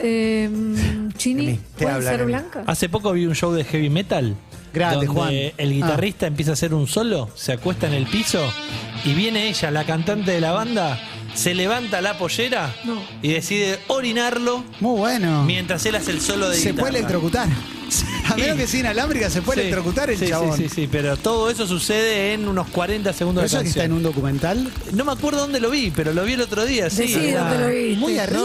Eh, 0.00 0.48
Chini, 1.16 1.44
Emi, 1.48 1.56
te 1.76 1.84
¿puede 1.84 1.90
hablan, 1.96 2.12
ser 2.12 2.20
Emi. 2.20 2.32
blanca? 2.32 2.62
Hace 2.66 2.88
poco 2.88 3.12
vi 3.12 3.26
un 3.26 3.34
show 3.34 3.52
de 3.52 3.64
heavy 3.64 3.90
metal. 3.90 4.36
Grande, 4.72 5.06
donde 5.06 5.20
Juan. 5.20 5.32
el 5.58 5.72
guitarrista 5.72 6.26
empieza 6.28 6.52
a 6.52 6.54
hacer 6.54 6.74
un 6.74 6.86
solo, 6.86 7.28
se 7.34 7.52
acuesta 7.52 7.88
en 7.88 7.94
el 7.94 8.06
piso 8.06 8.40
y 9.04 9.14
viene 9.14 9.48
ella, 9.48 9.72
la 9.72 9.84
cantante 9.84 10.30
de 10.30 10.40
la 10.40 10.52
banda, 10.52 10.96
se 11.34 11.54
levanta 11.54 12.00
la 12.00 12.16
pollera 12.16 12.72
No. 12.84 13.02
y 13.20 13.32
decide 13.32 13.80
orinarlo 13.88 14.62
Muy 14.78 14.96
bueno. 14.96 15.42
mientras 15.42 15.84
él 15.86 15.96
hace 15.96 16.12
el 16.12 16.20
solo 16.20 16.48
de 16.48 16.54
Se 16.56 16.70
guitarra. 16.70 16.86
puede 16.88 16.98
electrocutar. 16.98 17.48
A 18.30 18.36
menos 18.36 18.56
que 18.56 18.66
sea 18.66 18.80
inalámbrica, 18.80 19.28
se 19.30 19.42
puede 19.42 19.62
Sí. 19.62 19.68
electrocutar 19.68 20.10
el 20.10 20.18
sí, 20.18 20.28
chabón. 20.28 20.56
Sí, 20.56 20.68
sí, 20.68 20.74
sí, 20.74 20.88
pero 20.90 21.16
todo 21.16 21.50
eso 21.50 21.66
sucede 21.66 22.32
en 22.34 22.48
unos 22.48 22.68
40 22.68 23.12
segundos 23.12 23.42
¿Pero 23.42 23.50
de 23.50 23.56
eso 23.56 23.62
que 23.62 23.68
está 23.68 23.84
en 23.84 23.90
canción. 23.90 23.96
un 23.98 24.02
documental? 24.02 24.70
No 24.92 25.04
me 25.04 25.12
acuerdo 25.12 25.40
dónde 25.40 25.60
lo 25.60 25.70
vi, 25.70 25.90
pero 25.90 26.12
lo 26.12 26.24
vi 26.24 26.34
el 26.34 26.40
otro 26.40 26.64
día, 26.64 26.88
sí. 26.90 27.02
Decí 27.02 27.34
Ah. 27.34 27.40
dónde 27.40 27.58
lo 27.58 27.68
vi. 27.68 27.96
Muy 27.96 28.18
arriba. 28.18 28.40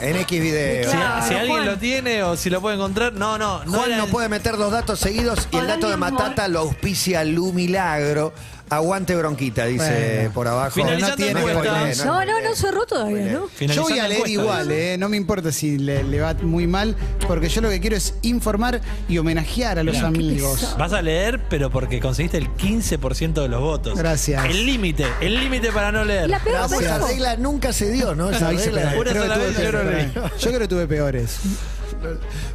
no. 0.00 0.06
En 0.06 0.16
X 0.16 0.40
video. 0.40 0.90
Si, 0.90 0.96
Claro, 0.96 1.26
si 1.26 1.34
alguien 1.34 1.56
Juan. 1.56 1.66
lo 1.66 1.78
tiene 1.78 2.22
o 2.22 2.36
si 2.36 2.50
lo 2.50 2.60
puede 2.60 2.76
encontrar, 2.76 3.12
no, 3.12 3.38
no. 3.38 3.64
no 3.64 3.72
Juan 3.72 3.88
era- 3.90 3.96
no 3.98 4.06
puede 4.06 4.28
meter 4.28 4.56
dos 4.56 4.70
datos 4.72 4.98
seguidos 4.98 5.48
y 5.52 5.56
el 5.56 5.66
dato 5.66 5.88
de. 5.90 5.96
Matata 5.96 6.46
lo 6.48 6.60
auspicia 6.60 7.24
Lu 7.24 7.52
Milagro. 7.52 8.32
Aguante 8.68 9.14
bronquita, 9.14 9.64
dice 9.66 10.16
Bueno. 10.16 10.32
por 10.34 10.48
abajo. 10.48 10.80
No 10.80 11.14
tiene 11.14 11.40
spoiler, 11.40 11.96
No, 12.04 12.24
no, 12.24 12.40
no 12.40 12.54
cerró 12.56 12.84
todavía, 12.86 13.32
¿no? 13.32 13.48
Yo 13.66 13.82
voy 13.82 13.98
a 13.98 14.08
leer 14.08 14.20
encuesta. 14.20 14.28
igual, 14.42 14.70
eh, 14.72 14.96
no 14.98 15.08
me 15.08 15.16
importa 15.16 15.52
si 15.52 15.78
le, 15.78 16.02
le 16.02 16.20
va 16.20 16.34
muy 16.42 16.66
mal, 16.66 16.96
porque 17.28 17.48
yo 17.48 17.60
lo 17.60 17.68
que 17.70 17.80
quiero 17.80 17.96
es 17.96 18.14
informar 18.22 18.80
y 19.08 19.18
homenajear 19.18 19.78
a 19.78 19.84
los 19.84 19.98
amigos. 19.98 20.74
Vas 20.78 20.92
a 20.92 21.00
leer, 21.02 21.40
pero 21.48 21.70
porque 21.70 22.00
conseguiste 22.00 22.38
el 22.38 22.48
15% 22.54 23.34
de 23.42 23.48
los 23.48 23.60
votos. 23.60 23.96
Gracias. 23.96 24.44
El 24.44 24.66
límite, 24.66 25.06
el 25.20 25.38
límite 25.38 25.70
para 25.72 25.92
no 25.92 26.04
leer. 26.04 26.28
La 26.28 26.40
peor 26.40 26.68
regla 27.08 27.36
nunca 27.36 27.72
se 27.72 27.90
dio, 27.90 28.14
¿no? 28.14 28.30
Esa 28.30 28.50
regla. 28.50 28.94
Una 28.98 29.12
sola 29.12 29.38
vez 29.38 29.56
yo 29.58 29.72
leí. 29.84 30.12
Yo 30.14 30.48
creo 30.48 30.58
que 30.60 30.68
tuve 30.68 30.86
peores. 30.86 31.38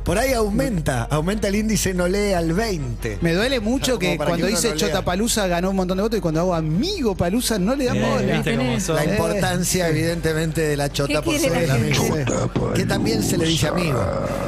Por 0.04 0.18
ahí 0.18 0.34
aumenta, 0.34 1.04
aumenta 1.04 1.48
el 1.48 1.56
índice 1.56 1.94
no 1.94 2.08
lee 2.08 2.34
al 2.34 2.54
20. 2.54 3.20
Me 3.22 3.34
duele 3.34 3.60
mucho 3.60 3.98
que 4.00 4.18
cuando 4.18 4.46
que 4.46 4.48
dice 4.48 4.70
no. 4.72 4.76
Chota 4.76 5.04
Palusa 5.04 5.48
ganó 5.48 5.70
un 5.70 5.76
montón 5.76 5.98
de 5.98 6.04
votos 6.04 6.18
y 6.18 6.22
cuando 6.22 6.40
hago 6.42 6.56
amigo 6.56 7.16
Palusa 7.16 7.60
no 7.60 7.76
le 7.76 7.86
Eh, 7.86 7.90
bola. 8.02 8.34
¿Viste 8.34 8.56
cómo 8.58 8.80
son? 8.80 8.96
La 8.96 9.04
Eh. 9.04 9.10
importancia, 9.12 9.90
evidentemente, 9.90 10.62
de 10.62 10.78
la 10.78 10.92
chota 10.92 11.14
¿Qué 11.14 11.22
por 11.22 11.38
ser 11.38 11.52
la 11.52 11.62
el 11.62 11.72
amigo. 11.72 12.74
Que 12.74 12.86
también 12.86 13.24
se 13.24 13.38
le 13.38 13.46
dice 13.46 13.68
amigo. 13.68 14.02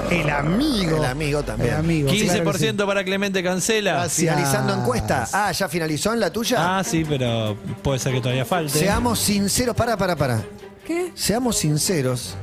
El 0.09 0.29
amigo. 0.29 0.97
El 0.97 1.05
amigo 1.05 1.43
también. 1.43 1.73
El 1.73 1.79
amigo. 1.79 2.09
15% 2.09 2.73
claro 2.75 2.87
para 2.87 3.03
Clemente 3.03 3.43
Cancela. 3.43 3.93
Gracias. 3.93 4.33
Finalizando 4.35 4.73
encuesta. 4.73 5.27
Ah, 5.33 5.51
¿ya 5.51 5.67
finalizó 5.69 6.13
en 6.13 6.19
la 6.19 6.31
tuya? 6.31 6.77
Ah, 6.79 6.83
sí, 6.83 7.05
pero 7.07 7.55
puede 7.81 7.99
ser 7.99 8.13
que 8.13 8.21
todavía 8.21 8.45
falte. 8.45 8.79
Seamos 8.79 9.19
sinceros, 9.19 9.75
para, 9.75 9.97
para, 9.97 10.15
para. 10.15 10.41
¿Qué? 10.85 11.11
Seamos 11.15 11.57
sinceros 11.57 12.35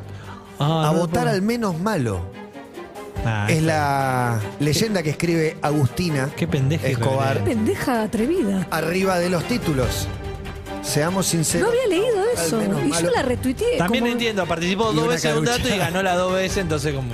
Ah, 0.61 0.89
a 0.91 0.93
no 0.93 0.99
votar 1.01 1.27
al 1.27 1.43
menos 1.43 1.79
malo. 1.81 2.21
Ah, 3.25 3.47
Es 3.51 3.63
la 3.63 4.41
leyenda 4.61 5.03
que 5.03 5.11
escribe 5.11 5.59
Agustina 5.61 6.31
Qué 6.37 6.47
pendeja 6.49 6.87
Escobar 6.87 7.37
irreverente. 7.37 7.51
Pendeja 7.55 8.03
atrevida. 8.03 8.67
arriba 8.71 9.19
de 9.19 9.29
los 9.31 9.45
títulos. 9.45 10.07
Seamos 10.83 11.27
No 11.27 11.31
sinceros. 11.31 11.69
había 11.71 11.87
leído 11.87 12.25
eso. 12.35 12.57
menos 12.59 12.83
Y 12.83 12.89
malo. 12.89 13.07
yo 13.09 13.15
la 13.15 13.23
retuiteé. 13.23 13.77
También 13.77 14.05
como- 14.05 14.13
entiendo, 14.13 14.47
participó 14.47 14.85
Y 14.93 14.95
dos 14.95 15.05
una 15.05 15.13
veces 15.15 15.31
en 15.33 15.39
un 15.39 15.45
dato 15.45 15.69
y 15.69 15.77
ganó 15.79 16.03
las 16.03 16.17
dos 16.17 16.33
veces, 16.33 16.57
entonces 16.59 16.95
como... 16.95 17.11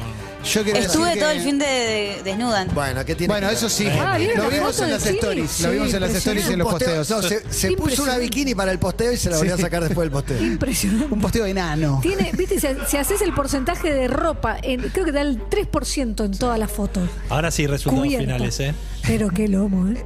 Yo 0.46 0.62
quiero 0.62 0.78
Estuve 0.78 1.06
decir 1.06 1.20
todo 1.22 1.30
que- 1.32 1.36
el 1.38 1.42
fin 1.42 1.58
de, 1.58 1.66
de- 1.66 2.20
desnuda. 2.24 2.64
Bueno, 2.72 3.04
¿qué 3.04 3.14
tiene 3.16 3.32
Bueno, 3.34 3.48
que 3.48 3.54
eso 3.54 3.66
ver? 3.66 3.70
sí. 3.72 3.86
Ah, 3.88 4.16
¿vieron 4.16 4.36
lo 4.38 4.42
la 4.44 4.48
vimos 4.50 4.70
foto 4.76 4.84
en 4.84 4.90
del 4.90 4.98
las 5.00 5.06
stories. 5.06 5.60
Lo 5.60 5.68
Sí, 5.68 5.74
vimos 5.74 5.94
en 5.94 6.00
las 6.00 6.14
stories 6.14 6.48
y 6.48 6.52
en 6.52 6.58
los 6.60 6.68
Posteo- 6.68 6.96
posteos. 6.96 7.10
no, 7.10 7.22
se, 7.22 7.28
se 7.28 7.40
puso 7.42 7.54
una 7.54 7.70
Impresionante. 7.72 8.20
bikini 8.22 8.54
para 8.54 8.70
el 8.72 8.78
posteo 8.78 9.12
y 9.12 9.16
se 9.16 9.30
la 9.30 9.38
volvió 9.38 9.54
a 9.54 9.58
sacar 9.58 9.82
después 9.82 10.04
del 10.04 10.12
posteo. 10.12 10.40
Impresionante. 10.42 11.12
Un 11.14 11.20
posteo 11.20 11.46
enano. 11.46 11.98
Tiene, 12.02 12.30
viste, 12.36 12.60
si, 12.60 12.66
si 12.88 12.96
haces 12.96 13.20
el 13.22 13.32
porcentaje 13.34 13.92
de 13.92 14.08
ropa, 14.08 14.56
en- 14.62 14.82
creo 14.90 15.04
que 15.04 15.12
da 15.12 15.20
el 15.22 15.40
3% 15.48 16.24
en 16.24 16.38
todas 16.38 16.58
las 16.58 16.70
fotos. 16.70 17.08
Ahora 17.28 17.50
sí, 17.50 17.66
resultados 17.66 18.04
Cubierta. 18.06 18.24
finales, 18.32 18.60
¿eh? 18.60 18.74
Pero 19.06 19.28
qué 19.30 19.48
lomo, 19.48 19.88
¿eh? 19.88 20.04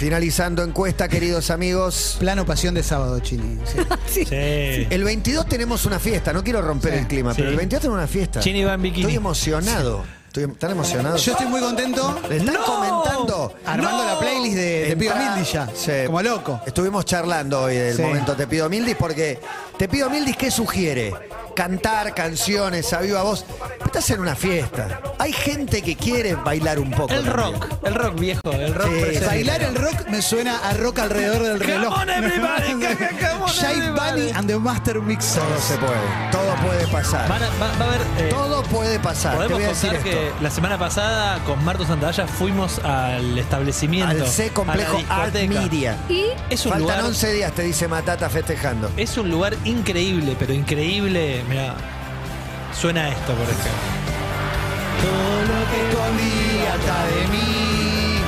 Finalizando 0.00 0.64
encuesta, 0.64 1.08
queridos 1.08 1.50
amigos. 1.50 2.16
Plano 2.18 2.46
pasión 2.46 2.72
de 2.74 2.82
sábado, 2.82 3.20
Chini. 3.20 3.58
Sí. 3.66 4.24
Sí. 4.30 4.86
El 4.88 5.04
22 5.04 5.44
tenemos 5.46 5.84
una 5.84 5.98
fiesta, 5.98 6.32
no 6.32 6.42
quiero 6.42 6.62
romper 6.62 6.94
Sí. 6.94 6.98
el 7.00 7.06
clima, 7.06 7.32
Sí. 7.34 7.36
pero 7.42 7.50
el 7.50 7.56
22 7.58 7.82
tenemos 7.82 7.98
una 7.98 8.06
fiesta. 8.08 8.40
Chini 8.40 8.64
va 8.64 8.72
en 8.72 8.80
bikini. 8.82 9.02
Estoy 9.02 9.16
emocionado. 9.16 10.02
Estoy 10.26 10.46
tan 10.54 10.70
emocionado. 10.70 11.18
Yo 11.18 11.32
estoy 11.32 11.46
muy 11.48 11.60
contento 11.60 12.18
Le 12.30 12.36
están 12.38 12.54
¡No! 12.54 12.64
comentando. 12.64 13.54
armando 13.66 14.04
la 14.06 14.18
playlist 14.18 14.56
de 14.56 14.86
Te 14.88 14.96
pido 14.96 15.12
Entra- 15.12 15.34
Mildis 15.34 15.52
ya. 15.52 15.68
Sí. 15.74 15.92
Como 16.06 16.22
loco. 16.22 16.60
Estuvimos 16.66 17.04
charlando 17.04 17.60
hoy 17.62 17.74
del 17.76 17.96
Sí. 17.96 18.00
momento 18.02 18.34
Te 18.34 18.46
pido 18.46 18.70
Mildis 18.70 18.96
porque 18.96 19.38
Te 19.76 19.86
pido 19.86 20.08
Mildis, 20.08 20.36
¿qué 20.38 20.50
sugiere? 20.50 21.12
Cantar 21.54 22.14
canciones 22.14 22.92
a 22.92 23.00
viva 23.00 23.22
voz. 23.22 23.44
Estás 23.84 24.08
en 24.10 24.20
una 24.20 24.34
fiesta. 24.36 25.00
Hay 25.18 25.32
gente 25.32 25.82
que 25.82 25.96
quiere 25.96 26.34
bailar 26.36 26.78
un 26.78 26.90
poco. 26.90 27.12
El 27.12 27.24
también. 27.24 27.60
rock, 27.60 27.68
el 27.84 27.94
rock 27.94 28.18
viejo, 28.18 28.52
el 28.52 28.74
rock 28.74 28.88
Sí. 29.12 29.18
Bailar 29.26 29.62
el 29.62 29.74
rock 29.74 30.08
me 30.08 30.22
suena 30.22 30.58
a 30.58 30.72
rock 30.74 31.00
alrededor 31.00 31.42
del 31.42 31.58
Come 31.58 31.72
reloj. 31.74 31.98
on, 32.00 32.08
everybody, 32.10 32.72
come- 32.72 33.42
on, 33.42 33.64
everybody. 33.64 33.90
Bunny 34.00 34.30
and 34.34 34.46
the 34.48 34.58
Master 34.58 35.00
Mixers. 35.00 35.34
Todo 35.44 35.60
se 35.60 35.76
puede. 35.76 36.00
Todo 36.32 36.54
puede 36.66 36.86
pasar. 36.88 37.28
Van 37.28 37.42
a- 37.42 37.48
va, 37.50 37.66
va 37.78 37.84
a 37.84 37.88
haber. 37.88 38.00
eh, 38.18 38.28
Todo 38.30 38.62
puede 38.64 38.98
pasar. 39.00 39.32
Te 39.32 39.36
Podemos 39.38 39.58
voy 39.58 39.64
a 39.64 39.68
decir 39.68 39.90
contar 39.90 40.08
esto. 40.08 40.20
que 40.38 40.42
la 40.44 40.50
semana 40.50 40.78
pasada 40.78 41.38
con 41.44 41.62
Marto 41.64 41.86
Santalla 41.86 42.26
fuimos 42.26 42.78
al 42.78 43.36
establecimiento. 43.38 44.24
Al 44.24 44.26
C 44.26 44.50
complejo 44.50 44.98
a 45.08 45.18
la 45.18 45.22
Art. 45.24 45.34
Media. 45.34 45.96
Y 46.08 46.26
Es 46.48 46.64
un 46.64 46.72
Faltan 46.72 46.80
lugar. 46.80 47.04
11 47.04 47.32
días, 47.32 47.52
te 47.52 47.62
dice 47.62 47.88
Matata 47.88 48.30
festejando. 48.30 48.90
Es 48.96 49.16
un 49.18 49.28
lugar 49.30 49.56
increíble, 49.64 50.36
pero 50.38 50.52
increíble. 50.54 51.39
Mira, 51.48 51.74
suena 52.72 53.08
esto, 53.08 53.32
por 53.34 53.44
ejemplo. 53.44 53.70
Todo 55.02 55.40
lo 55.42 55.70
que 55.70 55.88
escondí 55.88 56.66
hasta 56.66 57.06
de 57.06 57.28
mí. 57.28 58.20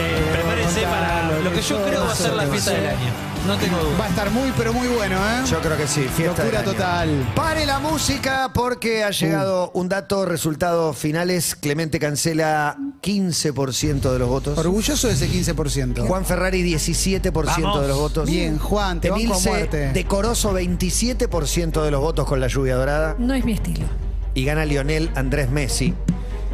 Eh, 0.00 0.28
prepárense 0.32 0.82
para 0.82 1.38
lo 1.40 1.52
que 1.52 1.60
yo 1.60 1.84
creo 1.84 2.04
va 2.04 2.12
a 2.12 2.16
ser 2.16 2.32
la 2.34 2.46
fiesta 2.46 2.70
del 2.72 2.86
año. 2.86 3.27
No 3.46 3.56
tengo 3.56 3.76
Va 3.76 3.82
duda. 3.82 4.04
a 4.04 4.08
estar 4.08 4.30
muy, 4.30 4.52
pero 4.56 4.72
muy 4.74 4.88
bueno, 4.88 5.16
¿eh? 5.16 5.42
Yo 5.50 5.58
creo 5.60 5.76
que 5.76 5.86
sí, 5.88 6.02
fiesta 6.02 6.42
Locura 6.44 6.60
del 6.60 6.68
año. 6.70 6.78
total. 6.78 7.32
Pare 7.34 7.64
la 7.64 7.78
música 7.78 8.50
porque 8.52 9.04
ha 9.04 9.10
llegado 9.10 9.70
un 9.72 9.88
dato, 9.88 10.26
resultados 10.26 10.96
finales. 10.98 11.54
Clemente 11.54 11.98
cancela 11.98 12.76
15% 13.02 14.12
de 14.12 14.18
los 14.18 14.28
votos. 14.28 14.58
Orgulloso 14.58 15.08
de 15.08 15.14
ese 15.14 15.28
15%. 15.30 16.06
Juan 16.06 16.26
Ferrari 16.26 16.62
17% 16.62 17.32
Vamos. 17.62 17.80
de 17.82 17.88
los 17.88 17.96
votos. 17.98 18.28
Bien, 18.28 18.58
Juan, 18.58 19.00
te 19.00 19.08
banco 19.08 19.22
a 19.22 19.24
Emilce 19.26 19.48
muerte. 19.50 19.92
decoroso 19.92 20.52
27% 20.52 21.82
de 21.82 21.90
los 21.90 22.00
votos 22.00 22.26
con 22.26 22.40
la 22.40 22.48
lluvia 22.48 22.74
dorada. 22.76 23.16
no 23.18 23.32
es 23.34 23.44
mi 23.44 23.52
estilo. 23.52 23.86
Y 24.34 24.44
gana 24.44 24.64
Lionel 24.66 25.10
Andrés 25.14 25.50
Messi 25.50 25.94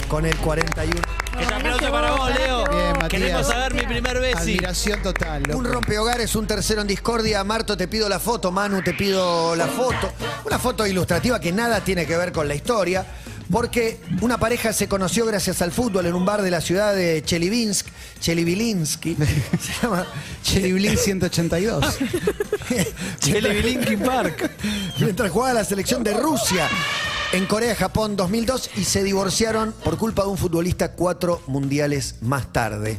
con 0.09 0.27
el 0.27 0.37
41. 0.37 1.01
Un 1.47 1.53
aplauso 1.53 1.91
para 1.91 2.13
vos, 2.13 2.31
Leo. 2.39 2.64
Matías. 3.05 3.23
Queremos 3.23 3.47
saber 3.47 3.75
mi 3.75 3.83
primer 3.83 4.21
Bessi. 4.21 4.53
Admiración 4.53 5.03
total. 5.03 5.43
loco. 5.43 5.59
Un 5.59 5.65
rompehogares, 5.67 6.35
un 6.37 6.47
tercero 6.47 6.81
en 6.81 6.87
discordia. 6.87 7.45
Marto, 7.45 7.77
te 7.77 7.87
pido 7.87 8.09
la 8.09 8.19
foto. 8.19 8.51
Manu, 8.51 8.83
te 8.83 8.95
pido 8.95 9.55
la 9.55 9.67
foto. 9.67 10.13
Una 10.45 10.59
foto 10.59 10.87
ilustrativa 10.87 11.39
que 11.39 11.53
nada 11.53 11.83
tiene 11.83 12.07
que 12.07 12.17
ver 12.17 12.33
con 12.33 12.49
la 12.49 12.55
historia. 12.55 13.05
Porque 13.51 14.01
una 14.23 14.39
pareja 14.39 14.73
se 14.73 14.89
conoció 14.89 15.27
gracias 15.27 15.61
al 15.61 15.71
fútbol 15.71 16.07
en 16.07 16.15
un 16.15 16.25
bar 16.25 16.41
de 16.41 16.51
la 16.51 16.63
ciudad 16.63 16.95
de 16.95 17.23
Chelyabinsk. 17.23 17.87
Chelyabinsk. 18.21 19.03
Se 19.61 19.83
llama 19.83 20.07
Cheriblin 20.43 20.97
182. 20.97 21.99
Chele 23.21 23.63
Linkin 23.63 24.01
Park. 24.01 24.51
mientras 24.99 25.31
jugaba 25.31 25.53
la 25.53 25.65
selección 25.65 26.03
de 26.03 26.15
Rusia 26.15 26.69
en 27.35 27.47
Corea-Japón 27.47 28.15
2002 28.15 28.71
y 28.77 28.85
se 28.85 29.03
divorciaron 29.03 29.75
por 29.83 29.99
culpa 29.99 30.23
de 30.23 30.29
un 30.29 30.39
futbolista 30.39 30.93
cuatro 30.93 31.43
mundiales 31.49 32.15
más 32.21 32.53
tarde. 32.53 32.97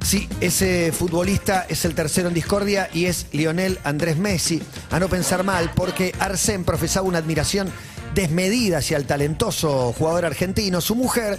Sí, 0.00 0.28
ese 0.40 0.92
futbolista 0.92 1.66
es 1.68 1.84
el 1.84 1.96
tercero 1.96 2.28
en 2.28 2.34
discordia 2.34 2.88
y 2.94 3.06
es 3.06 3.26
Lionel 3.32 3.80
Andrés 3.82 4.16
Messi. 4.16 4.62
A 4.92 5.00
no 5.00 5.08
pensar 5.08 5.42
mal, 5.42 5.72
porque 5.74 6.14
Arsén 6.20 6.62
profesaba 6.62 7.08
una 7.08 7.18
admiración 7.18 7.68
desmedida 8.14 8.78
hacia 8.78 8.96
el 8.96 9.06
talentoso 9.06 9.92
jugador 9.92 10.26
argentino. 10.26 10.80
Su 10.80 10.94
mujer, 10.94 11.36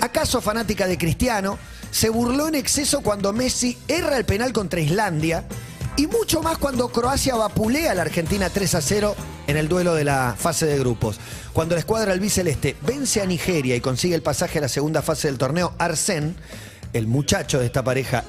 acaso 0.00 0.40
fanática 0.40 0.88
de 0.88 0.98
Cristiano, 0.98 1.60
se 1.92 2.08
burló 2.08 2.48
en 2.48 2.56
exceso 2.56 3.02
cuando 3.02 3.32
Messi 3.32 3.78
erra 3.86 4.16
el 4.16 4.24
penal 4.24 4.52
contra 4.52 4.80
Islandia 4.80 5.44
y 5.96 6.06
mucho 6.06 6.42
más 6.42 6.58
cuando 6.58 6.88
Croacia 6.88 7.34
vapulea 7.34 7.92
a 7.92 7.94
la 7.94 8.02
Argentina 8.02 8.48
3 8.48 8.74
a 8.74 8.80
0 8.80 9.16
en 9.46 9.56
el 9.56 9.68
duelo 9.68 9.94
de 9.94 10.04
la 10.04 10.34
fase 10.38 10.66
de 10.66 10.78
grupos. 10.78 11.18
Cuando 11.52 11.74
la 11.74 11.80
escuadra 11.80 12.12
albiceleste 12.12 12.76
vence 12.82 13.20
a 13.20 13.26
Nigeria 13.26 13.76
y 13.76 13.80
consigue 13.80 14.14
el 14.14 14.22
pasaje 14.22 14.58
a 14.58 14.62
la 14.62 14.68
segunda 14.68 15.02
fase 15.02 15.28
del 15.28 15.38
torneo, 15.38 15.74
Arsén, 15.78 16.36
el 16.92 17.06
muchacho 17.06 17.58
de 17.58 17.66
esta 17.66 17.84
pareja 17.84 18.24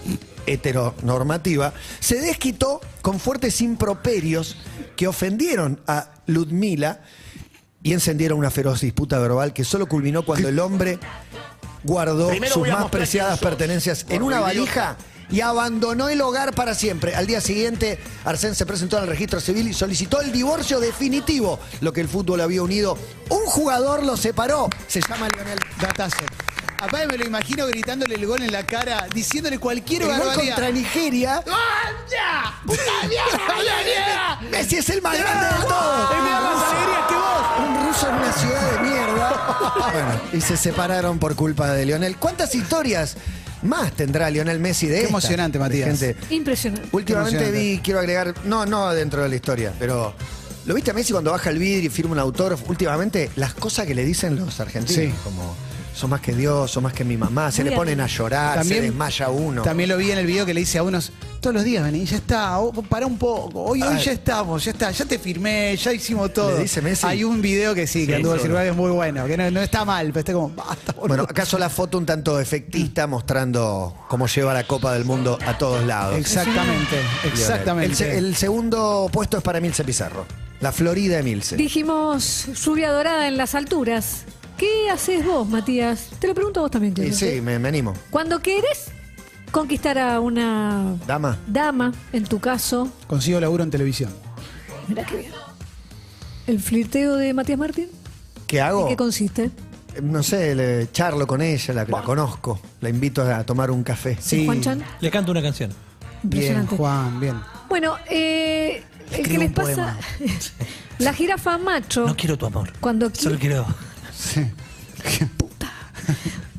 heteronormativa, 0.45 1.73
se 1.99 2.19
desquitó 2.19 2.81
con 3.01 3.19
fuertes 3.19 3.61
improperios 3.61 4.57
que 4.95 5.07
ofendieron 5.07 5.79
a 5.87 6.09
Ludmila 6.25 7.01
y 7.81 7.93
encendieron 7.93 8.39
una 8.39 8.51
feroz 8.51 8.81
disputa 8.81 9.19
verbal 9.19 9.53
que 9.53 9.63
solo 9.63 9.87
culminó 9.87 10.25
cuando 10.25 10.49
el 10.49 10.59
hombre 10.59 10.99
guardó 11.83 12.29
Primero 12.29 12.53
sus 12.53 12.67
más 12.67 12.89
preciadas 12.89 13.39
pertenencias 13.39 14.05
en 14.09 14.23
una 14.23 14.39
valija 14.39 14.97
y 15.29 15.41
abandonó 15.41 16.09
el 16.09 16.21
hogar 16.21 16.53
para 16.53 16.75
siempre. 16.75 17.15
Al 17.15 17.27
día 17.27 17.41
siguiente, 17.41 17.99
Arsén 18.25 18.55
se 18.55 18.65
presentó 18.65 18.97
al 18.97 19.07
registro 19.07 19.39
civil 19.39 19.67
y 19.67 19.73
solicitó 19.73 20.21
el 20.21 20.31
divorcio 20.31 20.79
definitivo, 20.79 21.59
lo 21.81 21.93
que 21.93 22.01
el 22.01 22.07
fútbol 22.07 22.41
había 22.41 22.61
unido. 22.61 22.97
Un 23.29 23.45
jugador 23.45 24.03
lo 24.03 24.17
separó, 24.17 24.69
se 24.87 25.01
llama 25.01 25.27
Lionel. 25.35 25.59
Datazo. 25.79 26.17
Aparte 26.83 27.07
me 27.07 27.17
lo 27.17 27.25
imagino 27.25 27.65
gritándole 27.65 28.15
el 28.15 28.25
gol 28.25 28.41
en 28.41 28.51
la 28.51 28.65
cara, 28.65 29.07
diciéndole 29.13 29.57
cualquier 29.57 30.01
El 30.01 30.19
gol 30.19 30.33
contra 30.33 30.69
Nigeria. 30.69 31.41
¡Ah, 31.49 32.53
¡Puta! 32.65 32.81
Messi 34.51 34.75
es 34.77 34.89
el 34.89 35.01
más 35.01 35.17
grande 35.17 35.45
de 35.45 35.61
todos. 35.63 36.09
Da 36.09 36.21
más 36.21 36.73
alegría 36.73 37.07
que 37.07 37.15
vos. 37.15 37.67
Un 37.69 37.87
ruso 37.87 38.09
en 38.09 38.15
una 38.15 38.33
ciudad 38.33 38.71
de 38.71 38.79
mierda. 38.79 39.59
Bueno, 39.93 40.21
y 40.33 40.41
se 40.41 40.57
separaron 40.57 41.19
por 41.19 41.35
culpa 41.35 41.71
de 41.71 41.85
Lionel. 41.85 42.17
¿Cuántas 42.17 42.55
historias 42.55 43.15
más 43.63 43.91
tendrá 43.93 44.29
Lionel 44.29 44.59
Messi 44.59 44.87
de 44.87 45.01
Qué 45.01 45.07
emocionante, 45.07 45.57
De 45.57 45.63
Matías. 45.63 45.87
gente- 45.99 46.15
Impresionante. 46.29 46.87
Últimamente 46.91 47.37
emocionante. 47.37 47.59
vi, 47.75 47.79
quiero 47.79 47.99
agregar, 47.99 48.33
no, 48.45 48.65
no 48.65 48.91
dentro 48.93 49.23
de 49.23 49.29
la 49.29 49.35
historia, 49.35 49.73
pero 49.79 50.13
¿lo 50.65 50.73
viste 50.73 50.91
a 50.91 50.93
Messi 50.93 51.11
cuando 51.11 51.31
baja 51.31 51.49
el 51.49 51.57
vidrio 51.57 51.87
y 51.87 51.89
firma 51.89 52.11
un 52.13 52.19
autógrafo? 52.19 52.65
Últimamente, 52.67 53.29
las 53.35 53.53
cosas 53.53 53.85
que 53.87 53.95
le 53.95 54.05
dicen 54.05 54.35
los 54.35 54.59
argentinos, 54.59 55.13
Sí. 55.13 55.13
como 55.23 55.55
son 55.93 56.09
más 56.09 56.21
que 56.21 56.33
Dios, 56.33 56.71
son 56.71 56.83
más 56.83 56.93
que 56.93 57.03
mi 57.03 57.17
mamá, 57.17 57.51
se 57.51 57.61
Muy 57.61 57.69
le 57.71 57.75
ponen 57.75 58.01
a 58.01 58.07
llorar, 58.07 58.55
También- 58.59 58.81
se 58.81 58.87
desmaya 58.87 59.29
uno. 59.29 59.61
También 59.61 59.89
lo 59.89 59.97
vi 59.97 60.11
en 60.11 60.17
el 60.17 60.25
video 60.25 60.45
que 60.45 60.53
le 60.53 60.59
dice 60.61 60.79
a 60.79 60.83
unos, 60.83 61.11
todos 61.39 61.53
los 61.53 61.63
días 61.63 61.83
vení, 61.83 62.03
ya 62.05 62.15
está, 62.17 62.57
oh, 62.59 62.71
para 62.83 63.05
un 63.05 63.17
poco, 63.17 63.63
hoy, 63.63 63.81
hoy 63.81 63.99
ya 64.03 64.11
estamos, 64.13 64.63
ya 64.65 64.71
está, 64.71 64.89
ya 64.91 65.05
te 65.05 65.19
firmé, 65.19 65.75
ya 65.77 65.93
hicimos 65.93 66.33
todo. 66.33 66.51
¿Le 66.57 66.63
dice 66.63 66.81
Messi? 66.81 67.05
Hay 67.05 67.23
un 67.23 67.41
video 67.41 67.75
que 67.75 67.85
sí, 67.85 68.01
que 68.05 68.05
Sí, 68.07 68.13
anduvo 68.13 68.33
seguro. 68.33 68.41
circular, 68.43 68.67
es 68.67 68.75
muy 68.75 68.91
bueno, 68.91 69.25
que 69.27 69.37
no, 69.37 69.51
no 69.51 69.61
está 69.61 69.85
mal, 69.85 70.07
pero 70.07 70.19
está 70.19 70.33
como, 70.33 70.49
basta, 70.49 70.93
boludo. 70.93 71.07
Bueno, 71.09 71.23
acaso 71.23 71.57
la 71.59 71.69
foto 71.69 71.97
un 71.97 72.05
tanto 72.05 72.39
efectista 72.39 73.05
mostrando 73.05 73.95
cómo 74.07 74.27
lleva 74.27 74.53
la 74.53 74.65
Copa 74.65 74.93
del 74.93 75.05
Mundo 75.05 75.37
a 75.45 75.57
todos 75.57 75.83
lados. 75.85 76.17
Exactamente, 76.17 76.97
exactamente. 77.25 78.17
El, 78.17 78.25
el 78.27 78.35
segundo 78.35 79.09
puesto 79.11 79.37
es 79.37 79.43
para 79.43 79.57
Emilce 79.59 79.83
Pizarro. 79.83 80.25
La 80.61 80.71
Florida 80.71 81.19
Emilce. 81.19 81.57
Dijimos 81.57 82.47
lluvia 82.63 82.91
dorada 82.91 83.27
en 83.27 83.35
las 83.37 83.53
alturas. 83.53 84.23
¿Qué 84.63 84.89
haces 84.89 85.25
vos, 85.25 85.45
Matías? 85.47 86.07
Te 86.19 86.27
lo 86.27 86.33
pregunto 86.33 86.61
a 86.61 86.63
vos 86.63 86.71
también, 86.71 86.93
Y 86.93 86.95
Clemente. 86.95 87.35
sí, 87.35 87.41
me, 87.41 87.59
me 87.59 87.67
animo. 87.67 87.93
Cuando 88.09 88.39
querés 88.39 88.91
conquistar 89.51 89.97
a 89.99 90.21
una 90.21 90.95
Dama. 91.05 91.37
dama, 91.47 91.91
en 92.13 92.23
tu 92.23 92.39
caso, 92.39 92.87
Consigo 93.07 93.41
laburo 93.41 93.63
en 93.65 93.71
televisión. 93.71 94.09
mira 94.87 95.05
qué 95.05 95.17
bien. 95.17 95.31
¿El 96.47 96.61
flirteo 96.61 97.17
de 97.17 97.33
Matías 97.33 97.59
Martín? 97.59 97.87
¿Qué 98.47 98.61
hago? 98.61 98.83
¿En 98.83 98.87
qué 98.89 98.95
consiste? 98.95 99.51
No 100.01 100.23
sé, 100.23 100.55
le 100.55 100.89
charlo 100.93 101.27
con 101.27 101.41
ella, 101.41 101.73
la, 101.73 101.83
la 101.83 102.01
conozco. 102.01 102.59
La 102.79 102.87
invito 102.87 103.21
a 103.21 103.43
tomar 103.43 103.69
un 103.69 103.83
café. 103.83 104.17
Sí. 104.21 104.45
Juan 104.45 104.61
Chan. 104.61 104.81
Le 105.01 105.11
canto 105.11 105.31
una 105.31 105.41
canción. 105.41 105.71
Bien, 106.23 106.23
Impresionante. 106.23 106.77
Juan, 106.77 107.19
bien. 107.19 107.35
Bueno, 107.67 107.95
eh, 108.09 108.81
el 109.11 109.27
que 109.27 109.37
les 109.37 109.49
un 109.49 109.53
pasa. 109.53 109.97
la 110.99 111.13
jirafa 111.13 111.57
macho. 111.57 112.07
No 112.07 112.15
quiero 112.15 112.37
tu 112.37 112.45
amor. 112.45 112.71
Cuando, 112.79 113.13
Solo 113.13 113.35
qui- 113.35 113.39
quiero. 113.41 113.65
Sí. 114.23 114.41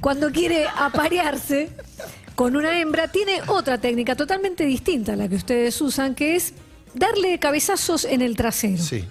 cuando 0.00 0.30
quiere 0.30 0.66
aparearse 0.76 1.71
con 2.35 2.56
una 2.56 2.78
hembra, 2.80 3.09
tiene 3.09 3.40
otra 3.47 3.78
técnica 3.78 4.16
totalmente 4.16 4.64
distinta 4.64 5.12
a 5.12 5.16
la 5.16 5.28
que 5.28 5.37
ustedes 5.37 5.80
usan, 5.80 6.14
que 6.14 6.37
es 6.37 6.52
darle 6.94 7.38
cabezazos 7.38 8.04
en 8.04 8.21
el 8.23 8.37
trasero. 8.37 8.83
Sí. 8.83 9.04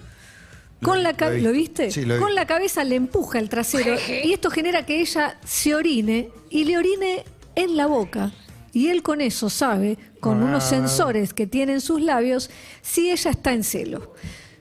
Con 0.82 1.02
la 1.02 1.12
Lo 1.12 1.16
ca- 1.16 1.30
vi. 1.30 1.40
¿Lo 1.40 1.52
viste? 1.52 1.90
Sí, 1.90 2.04
lo 2.04 2.14
vi. 2.16 2.20
Con 2.20 2.34
la 2.34 2.46
cabeza 2.46 2.84
le 2.84 2.96
empuja 2.96 3.38
el 3.38 3.48
trasero 3.48 3.96
y 4.22 4.32
esto 4.32 4.50
genera 4.50 4.84
que 4.84 5.00
ella 5.00 5.38
se 5.44 5.74
orine 5.74 6.28
y 6.50 6.64
le 6.64 6.76
orine 6.76 7.24
en 7.54 7.76
la 7.76 7.86
boca. 7.86 8.32
Y 8.74 8.88
él 8.88 9.02
con 9.02 9.20
eso 9.20 9.48
sabe, 9.48 9.96
con 10.20 10.42
Ah. 10.42 10.46
unos 10.46 10.64
sensores 10.64 11.32
que 11.32 11.46
tiene 11.46 11.72
en 11.74 11.80
sus 11.80 12.02
labios, 12.02 12.50
si 12.82 13.10
ella 13.10 13.30
está 13.30 13.52
en 13.52 13.64
celo. 13.64 14.14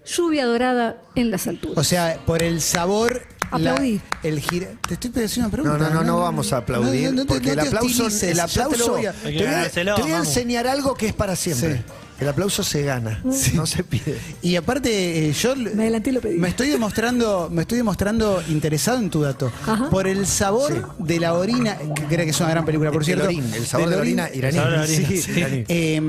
Lluvia 0.06 0.46
dorada 0.46 1.02
en 1.16 1.32
las 1.32 1.48
alturas. 1.48 1.78
O 1.78 1.84
sea, 1.84 2.20
por 2.26 2.44
el 2.44 2.62
sabor 2.62 3.24
Aplaudí. 3.56 4.02
el 4.24 4.40
gira... 4.40 4.68
Te 4.88 4.94
estoy 4.96 5.24
haciendo 5.24 5.48
una 5.50 5.58
No, 5.58 5.64
pregunta. 5.78 5.90
no, 5.90 5.94
no, 5.96 6.04
no 6.04 6.20
vamos 6.20 6.52
a 6.54 6.58
aplaudir. 6.58 7.06
No, 7.10 7.12
no 7.18 7.22
te- 7.22 7.28
porque 7.28 7.48
no 7.48 7.54
el 7.54 7.60
te 7.60 7.68
aplauso, 7.68 8.08
el 8.08 8.12
ya 8.12 8.20
te 8.20 8.36
lo 8.36 8.44
aplauso 8.44 8.92
voy 8.92 9.06
a- 9.06 9.14
te 9.14 9.32
voy 9.32 9.44
a, 9.46 9.70
te 9.70 10.02
voy 10.02 10.12
a 10.12 10.18
enseñar 10.18 10.68
algo 10.68 10.94
que 10.96 11.08
es 11.08 11.14
para 11.14 11.36
siempre. 11.36 11.78
Sí. 11.78 11.84
El 12.24 12.30
aplauso 12.30 12.64
se 12.64 12.84
gana, 12.84 13.22
no 13.54 13.66
se 13.66 13.84
pide. 13.84 14.18
Y 14.42 14.56
aparte, 14.56 15.30
eh, 15.30 15.34
yo 15.34 15.56
Me 15.56 15.84
adelanté 15.84 16.10
y 16.10 16.14
lo 16.14 16.22
pedí. 16.22 16.38
me 16.38 16.48
estoy 16.48 16.70
demostrando, 16.70 17.50
me 17.52 17.62
estoy 17.64 17.78
demostrando 17.78 18.42
interesado 18.50 18.98
en 19.00 19.10
tu 19.10 19.22
dato. 19.22 19.52
Ajá. 19.68 19.90
Por 19.90 20.08
el 20.08 20.26
sabor 20.26 20.96
de 21.00 21.20
la 21.20 21.34
orina, 21.34 21.78
que 21.78 22.04
creo 22.06 22.26
que 22.26 22.30
es 22.32 22.40
una 22.40 22.50
gran 22.50 22.66
película, 22.66 22.92
por 22.92 23.02
El 23.02 23.06
cierto. 23.06 23.26
orín, 23.26 23.44
el 23.54 23.66
sabor 23.68 23.90
de 23.90 23.96
la 23.96 24.02
orín. 24.02 24.20
orina 24.22 24.36
iraní. 24.36 24.58
El 24.58 24.64
sabor 24.64 24.72
de 24.72 24.78
la 24.78 24.84
orina, 24.84 25.08
Sí. 25.08 25.22
sí. 25.22 25.34
Eh, 25.68 26.02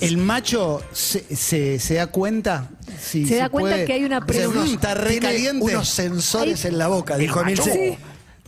el 0.00 0.16
macho 0.18 0.82
se, 0.92 1.24
se- 1.36 1.78
se 1.78 1.94
da 1.94 2.08
cuenta. 2.08 2.68
si 3.00 3.26
Se 3.26 3.36
da 3.36 3.48
cuenta 3.48 3.84
que 3.84 3.92
hay 3.92 4.04
una 4.04 4.18
O 4.18 4.20
sea, 4.20 4.26
pregunta. 4.26 4.60
mm, 4.70 4.74
está 4.74 4.94
re 4.94 5.10
Tiene 5.10 5.26
caliente. 5.26 5.64
unos 5.64 5.88
sensores 5.88 6.64
Hay- 6.64 6.72
en 6.72 6.78
la 6.78 6.88
boca, 6.88 7.16
dijo 7.16 7.40
Emilce. 7.40 7.72
Sí. 7.72 7.98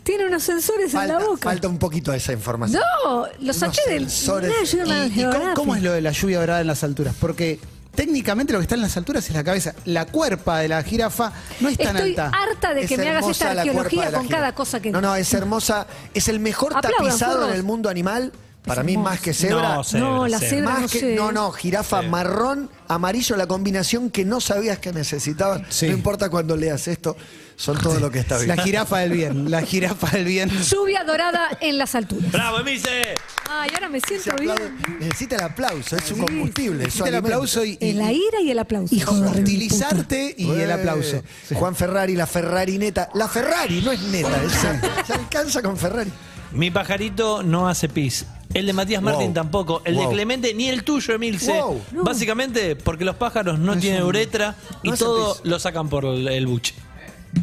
Tiene 0.06 0.24
unos 0.26 0.44
sensores 0.44 0.92
Falta, 0.92 1.14
en 1.14 1.20
la 1.20 1.26
boca. 1.26 1.42
falta 1.50 1.66
un 1.66 1.78
poquito 1.78 2.12
de 2.12 2.18
esa 2.18 2.32
información. 2.32 2.80
No, 3.04 3.26
lo 3.40 3.52
saqué 3.52 3.80
Unos 3.86 3.90
del 3.92 4.08
sensores. 4.10 4.52
¿Y, 4.72 5.20
y 5.20 5.26
cómo, 5.56 5.74
es 5.74 5.82
lo 5.82 5.92
de 5.92 6.00
la 6.00 6.12
lluvia 6.12 6.38
dorada 6.38 6.60
en 6.60 6.68
las 6.68 6.84
alturas? 6.84 7.12
Porque 7.20 7.58
técnicamente 7.92 8.52
lo 8.52 8.60
que 8.60 8.62
está 8.62 8.76
en 8.76 8.82
las 8.82 8.96
alturas 8.96 9.28
es 9.28 9.34
la 9.34 9.42
cabeza. 9.42 9.74
La 9.84 10.06
cuerpa 10.06 10.60
de 10.60 10.68
la 10.68 10.80
jirafa 10.84 11.32
no 11.58 11.68
es 11.68 11.76
tan 11.76 11.96
Estoy 11.96 12.10
alta. 12.10 12.30
harta 12.32 12.72
de 12.72 12.86
que 12.86 12.96
me 12.96 13.08
hagas 13.08 13.26
esta 13.28 13.50
arqueología 13.50 14.12
con 14.12 14.28
cada 14.28 14.54
cosa 14.54 14.80
que 14.80 14.92
No, 14.92 15.00
no, 15.00 15.16
es 15.16 15.34
hermosa. 15.34 15.88
Es 16.14 16.28
el 16.28 16.38
mejor 16.38 16.72
Aplaudan, 16.76 16.98
tapizado 17.08 17.48
en 17.48 17.54
el 17.54 17.64
mundo 17.64 17.88
animal. 17.88 18.32
Para 18.64 18.82
mí, 18.82 18.92
hermoso. 18.94 19.10
más 19.10 19.20
que 19.20 19.32
cebra. 19.34 19.74
No, 19.76 19.84
cebra, 19.84 20.08
No, 20.08 20.26
la 20.28 20.38
cebra. 20.38 20.50
cebra 20.50 20.70
Más 20.72 20.80
no 20.82 20.88
que, 20.88 21.14
no, 21.14 21.32
no, 21.32 21.50
jirafa 21.52 22.02
marrón, 22.02 22.68
amarillo, 22.88 23.36
la 23.36 23.46
combinación 23.46 24.10
que 24.10 24.24
no 24.24 24.40
sabías 24.40 24.78
que 24.78 24.92
necesitabas. 24.92 25.62
Sí. 25.68 25.86
No 25.88 25.92
importa 25.94 26.28
cuando 26.30 26.56
leas 26.56 26.88
esto, 26.88 27.16
son 27.56 27.78
todo 27.78 27.98
lo 28.00 28.10
que 28.10 28.18
está 28.20 28.36
bien. 28.36 28.48
La 28.48 28.62
jirafa 28.62 28.98
del 28.98 29.12
bien. 29.12 29.50
La 29.50 29.62
jirafa 29.62 30.08
del 30.10 30.24
bien. 30.26 30.50
Lluvia 30.50 31.04
dorada 31.04 31.48
en 31.60 31.78
las 31.78 31.94
alturas. 31.94 32.30
¡Bravo, 32.30 32.60
Emilce! 32.60 33.14
Ay, 33.50 33.70
ahora 33.74 33.88
me 33.88 34.00
siento 34.00 34.34
bien. 34.40 34.54
Necesita 35.00 35.36
el 35.36 35.42
aplauso, 35.42 35.96
es 35.96 36.04
su 36.04 36.16
combustible. 36.16 36.84
Hiciste 36.88 37.08
el 37.08 37.14
aplauso 37.14 37.64
y, 37.64 37.78
y- 37.80 37.92
la 37.94 38.12
ira 38.12 38.40
y 38.42 38.50
el 38.50 38.58
aplauso. 38.58 38.94
hostilizarte 39.30 40.34
y 40.36 40.50
el 40.50 40.70
aplauso. 40.70 41.22
Juan 41.54 41.74
Ferrari, 41.74 42.14
la 42.16 42.26
Ferrari 42.26 42.78
neta. 42.78 43.08
La 43.14 43.28
Ferrari 43.28 43.80
no 43.82 43.92
es 43.92 44.00
neta, 44.02 44.42
es- 44.42 45.06
se 45.06 45.12
alcanza 45.14 45.62
con 45.62 45.76
Ferrari. 45.76 46.10
Mi 46.52 46.70
pajarito 46.70 47.42
no 47.42 47.68
hace 47.68 47.88
pis. 47.88 48.26
El 48.54 48.66
de 48.66 48.72
Matías 48.72 49.02
Martín 49.02 49.26
Wow. 49.26 49.34
tampoco. 49.34 49.82
El 49.84 49.94
Wow. 49.96 50.08
de 50.08 50.14
Clemente 50.14 50.54
ni 50.54 50.68
el 50.68 50.84
tuyo, 50.84 51.14
Emilce. 51.14 51.52
Wow. 51.52 51.82
No. 51.92 52.04
Básicamente 52.04 52.76
porque 52.76 53.04
los 53.04 53.16
pájaros 53.16 53.58
no 53.58 53.76
tienen 53.76 54.02
uretra 54.02 54.54
y 54.82 54.90
no 54.90 54.96
todo 54.96 55.34
pis. 55.34 55.44
lo 55.50 55.58
sacan 55.58 55.88
por 55.88 56.04
el 56.04 56.46
buche. 56.46 56.74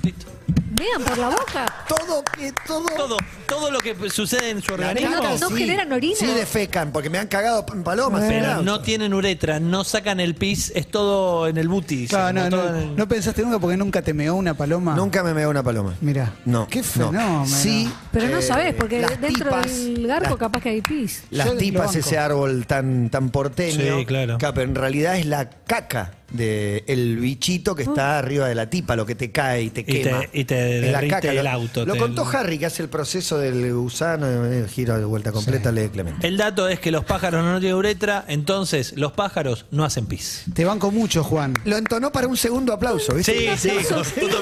Listo. 0.02 0.26
Vean 0.76 1.04
por 1.04 1.18
la 1.18 1.30
boca. 1.30 1.66
Todo, 1.88 2.24
que 2.24 2.52
todo. 2.68 2.86
Todo, 2.98 3.18
todo 3.48 3.72
lo 3.72 3.80
que 3.80 3.96
sucede 4.10 4.50
en 4.50 4.62
su 4.62 4.74
organismo. 4.74 5.12
no- 5.22 5.38
no 5.38 5.50
generan 5.52 5.92
orina. 5.94 6.16
Sí, 6.18 6.26
defecan, 6.26 6.92
porque 6.92 7.10
me 7.10 7.20
han 7.20 7.28
cagado 7.28 7.64
en 7.72 7.84
palomas. 7.84 8.24
Pero 8.28 8.64
no 8.64 8.82
tienen 8.82 9.14
uretra, 9.14 9.60
no 9.60 9.84
sacan 9.84 10.20
el 10.20 10.34
pis, 10.36 10.72
es 10.76 10.88
todo 10.88 11.48
en 11.48 11.58
el 11.58 11.68
buti. 11.70 12.08
Claro, 12.08 12.34
no, 12.34 12.50
no, 12.50 12.68
en 12.70 12.76
el- 12.76 12.96
no 12.96 13.08
pensaste 13.08 13.44
nunca 13.44 13.60
porque 13.60 13.78
nunca 13.78 14.02
te 14.02 14.14
meó 14.14 14.34
una 14.36 14.56
paloma. 14.56 14.96
Nunca 14.96 15.24
me 15.24 15.34
meó 15.34 15.50
una 15.52 15.62
paloma. 15.64 15.94
Mira. 16.02 16.34
No. 16.46 16.68
Qué 16.68 16.80
no. 16.80 16.84
fenómeno. 16.84 17.46
Sí. 17.46 17.90
Pero 18.12 18.28
no 18.30 18.40
eh, 18.40 18.42
sabés, 18.42 18.74
porque 18.76 19.00
las 19.00 19.22
dentro 19.22 19.46
tipas, 19.52 19.68
del 19.78 20.08
garco 20.08 20.30
las- 20.32 20.38
capaz 20.38 20.62
que 20.62 20.70
hay 20.70 20.82
pis. 20.82 21.24
Las 21.30 21.48
Yo 21.48 21.56
tipas, 21.56 21.96
ese 21.96 22.18
árbol 22.18 22.66
tan, 22.66 23.10
tan 23.10 23.30
porteño. 23.30 24.00
Sí, 24.00 24.06
claro. 24.06 24.38
que, 24.40 24.48
pero 24.54 24.64
en 24.64 24.76
realidad 24.76 25.18
es 25.18 25.28
la 25.28 25.50
caca 25.50 26.12
del 26.34 27.18
bichito 27.18 27.76
que 27.76 27.84
está 27.84 28.18
arriba 28.20 28.48
de 28.48 28.56
la 28.56 28.70
tipa, 28.70 28.96
lo 28.96 29.06
que 29.06 29.16
te 29.16 29.32
cae 29.32 29.64
y 29.64 29.70
te 29.70 29.82
Y 29.82 29.84
te- 29.86 30.02
quema. 30.04 30.22
y 30.34 30.44
te 30.46 30.56
la 30.82 31.00
derrite 31.00 31.08
caca. 31.16 31.32
el 31.32 31.48
auto, 31.48 31.86
Lo 31.86 31.96
contó 31.96 32.28
Harry, 32.28 32.58
que 32.58 32.66
hace 32.66 32.82
el 32.84 32.90
proceso 32.90 33.38
del 33.38 33.74
gusano, 33.74 34.28
el 34.46 34.68
giro 34.68 34.98
de 34.98 35.06
vuelta 35.06 35.32
completa, 35.32 35.72
lee 35.72 35.90
Clemente. 35.90 36.28
El 36.28 36.38
dato 36.38 36.68
es 36.68 36.80
que 36.80 36.92
los 36.92 37.06
pájaros 37.06 37.44
no 37.44 37.60
tienen 37.60 37.78
uretra, 37.78 38.26
entonces 38.28 38.94
los 38.98 39.12
pájaros 39.14 39.66
no 39.72 39.86
hacen 39.86 40.06
pis. 40.06 40.44
Te 40.54 40.66
banco 40.66 40.92
mucho, 40.92 41.24
Juan. 41.24 41.54
Lo 41.66 41.78
entonó 41.78 42.12
para 42.12 42.28
un 42.28 42.38
segundo 42.38 42.74
aplauso, 42.74 43.14
¿viste? 43.14 43.56
Sí, 43.58 43.70
sí, 43.70 43.86
con 43.94 44.04
puto. 44.04 44.42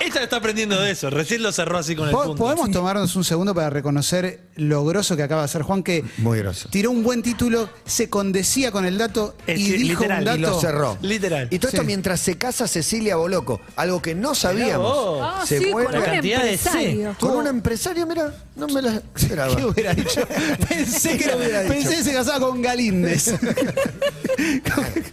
Ella 0.00 0.22
está 0.22 0.36
aprendiendo 0.36 0.80
de 0.80 0.90
eso, 0.90 1.08
recién 1.10 1.42
lo 1.42 1.52
cerró 1.52 1.78
así 1.78 1.94
con 1.94 2.08
el 2.08 2.14
punto. 2.14 2.34
¿Podemos 2.34 2.70
tomarnos 2.70 3.14
un 3.16 3.24
segundo 3.24 3.54
para 3.54 3.70
reconocer 3.70 4.40
lo 4.56 4.84
grosso 4.84 5.16
que 5.16 5.22
acaba 5.22 5.42
de 5.42 5.46
hacer 5.46 5.62
Juan? 5.62 5.82
Que 5.82 6.04
Muy 6.18 6.38
grosso. 6.40 6.68
tiró 6.70 6.90
un 6.90 7.02
buen 7.02 7.22
título, 7.22 7.68
se 7.84 8.08
condecía 8.10 8.72
con 8.72 8.84
el 8.84 8.98
dato 8.98 9.36
Es 9.46 9.58
y 9.60 9.72
dijo 9.72 10.02
literal, 10.02 10.18
un 10.18 10.22
y 10.22 10.26
dato. 10.26 10.38
Y 10.38 10.40
lo 10.40 10.60
cerró. 10.60 10.98
Literal. 11.12 11.48
Y 11.50 11.58
todo 11.58 11.68
esto 11.70 11.84
mientras 11.84 12.20
se 12.20 12.36
casa 12.38 12.66
Cecilia 12.66 13.16
Boloco, 13.16 13.60
algo 13.76 14.00
que 14.00 14.14
no 14.14 14.34
sabíamos. 14.34 14.92
vos. 14.94 15.18
Ah, 15.22 15.44
se 15.46 15.58
sí, 15.58 15.66
vuelve 15.72 15.90
con 15.90 15.96
un 15.98 16.00
La 16.06 16.12
cantidad 16.12 16.42
de 16.42 16.52
empresario. 16.54 17.16
con 17.20 17.30
un 17.36 17.46
empresario, 17.46 18.06
mira, 18.06 18.34
no 18.56 18.66
me 18.68 18.82
la 18.82 19.02
esperaba. 19.16 19.54
¿Qué 19.56 19.64
hubiera 19.64 19.94
dicho? 19.94 20.20
pensé 20.68 21.16
que, 21.18 21.24
¿Qué 21.24 21.36
hubiera 21.36 21.62
dicho? 21.62 21.74
pensé 21.74 21.96
que 21.96 22.02
se 22.04 22.12
casaba 22.12 22.40
con 22.46 22.62
Galíndez. 22.62 23.34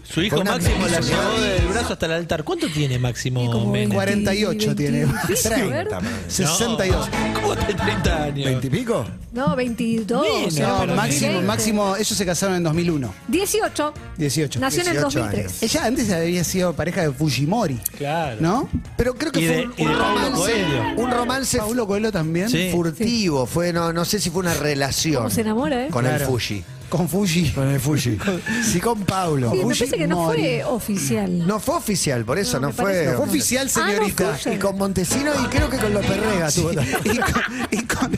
Su 0.03 0.21
hijo 0.21 0.37
Con 0.37 0.47
una 0.47 0.57
Máximo 0.57 0.87
la 0.87 0.99
llevó 1.01 1.39
del 1.41 1.67
brazo 1.67 1.93
hasta 1.93 2.05
el 2.07 2.11
altar. 2.13 2.43
¿Cuánto 2.43 2.67
tiene 2.69 2.97
Máximo 2.97 3.51
como 3.51 3.71
Menem? 3.71 3.91
48 3.91 4.75
tiene. 4.75 5.05
30, 5.27 5.99
madre. 5.99 6.09
62. 6.27 7.09
No, 7.09 7.33
¿Cómo 7.41 7.55
de 7.55 7.73
30 7.73 8.23
años? 8.23 8.47
¿20 8.49 8.65
y 8.65 8.69
pico? 8.69 9.05
No, 9.31 9.55
22. 9.55 10.21
Menos, 10.23 10.47
o 10.47 10.51
sea, 10.51 10.67
No, 10.69 10.79
pero 10.79 10.95
máximo, 10.95 11.31
20. 11.33 11.45
máximo, 11.47 11.95
ellos 11.95 12.07
se 12.17 12.25
casaron 12.25 12.55
en 12.55 12.63
2001. 12.63 13.13
18. 13.27 13.93
18. 14.17 14.59
Nació 14.59 14.81
en 14.81 14.87
el 14.87 14.93
18 14.93 15.19
2003. 15.19 15.45
años. 15.45 15.63
Ella 15.63 15.88
antes 15.89 16.09
había 16.11 16.43
sido 16.43 16.73
pareja 16.73 17.01
de 17.01 17.11
Fujimori. 17.11 17.77
Claro. 17.97 18.37
¿No? 18.39 18.69
Pero 18.97 19.13
creo 19.15 19.31
que 19.31 19.41
Y 19.41 19.45
fue 19.47 19.55
de- 19.57 19.65
un, 19.67 19.73
y 19.77 19.83
de 19.83 19.89
un 19.91 19.97
Paulo 19.97 20.15
romance, 20.15 20.37
Coelho. 20.39 20.83
un 21.03 21.11
romance 21.11 21.57
Paulo 21.57 21.87
Coelho 21.87 22.11
también. 22.11 22.49
Sí. 22.49 22.69
furtivo, 22.71 23.45
fue 23.45 23.73
no, 23.73 23.91
no 23.93 24.05
sé 24.05 24.19
si 24.19 24.29
fue 24.29 24.39
una 24.41 24.53
relación 24.53 25.15
¿Cómo 25.17 25.29
se 25.29 25.41
enamora, 25.41 25.85
eh? 25.85 25.89
con 25.89 26.05
el 26.05 26.11
Claro. 26.15 26.27
Fuji. 26.31 26.63
Con 26.89 27.07
Fuji. 27.07 27.51
Con 27.51 27.67
el 27.69 27.79
Fuji. 27.79 28.17
Sí, 28.63 28.79
con 28.81 29.01
Paulo. 29.05 29.51
Sí, 29.51 29.57
me 29.57 29.63
Fuji 29.63 29.77
parece 29.79 29.97
que 29.97 30.07
no 30.07 30.15
Mori. 30.17 30.39
fue 30.41 30.63
oficial. 30.65 31.47
No 31.47 31.59
fue 31.59 31.75
oficial, 31.75 32.25
por 32.25 32.39
eso 32.39 32.53
No, 32.59 32.61
no, 32.61 32.67
me 32.69 32.73
fue. 32.73 32.83
parece 32.85 33.11
No 33.11 33.17
fue 33.17 33.25
oficial, 33.27 33.69
Ah, 33.75 33.79
no 33.79 33.85
señorita. 33.91 34.35
fue. 34.37 34.55
Y 34.55 34.57
con 34.57 34.77
Montesino 34.77 35.31
y 35.43 35.47
creo 35.47 35.69
que 35.69 35.77
con 35.77 35.93
López 35.93 36.17
Rega 36.19 36.51
tuvo 36.51 36.71
también. 36.73 36.97
y 37.03 37.17
con, 37.19 37.43
y 37.71 37.83
con, 37.83 38.11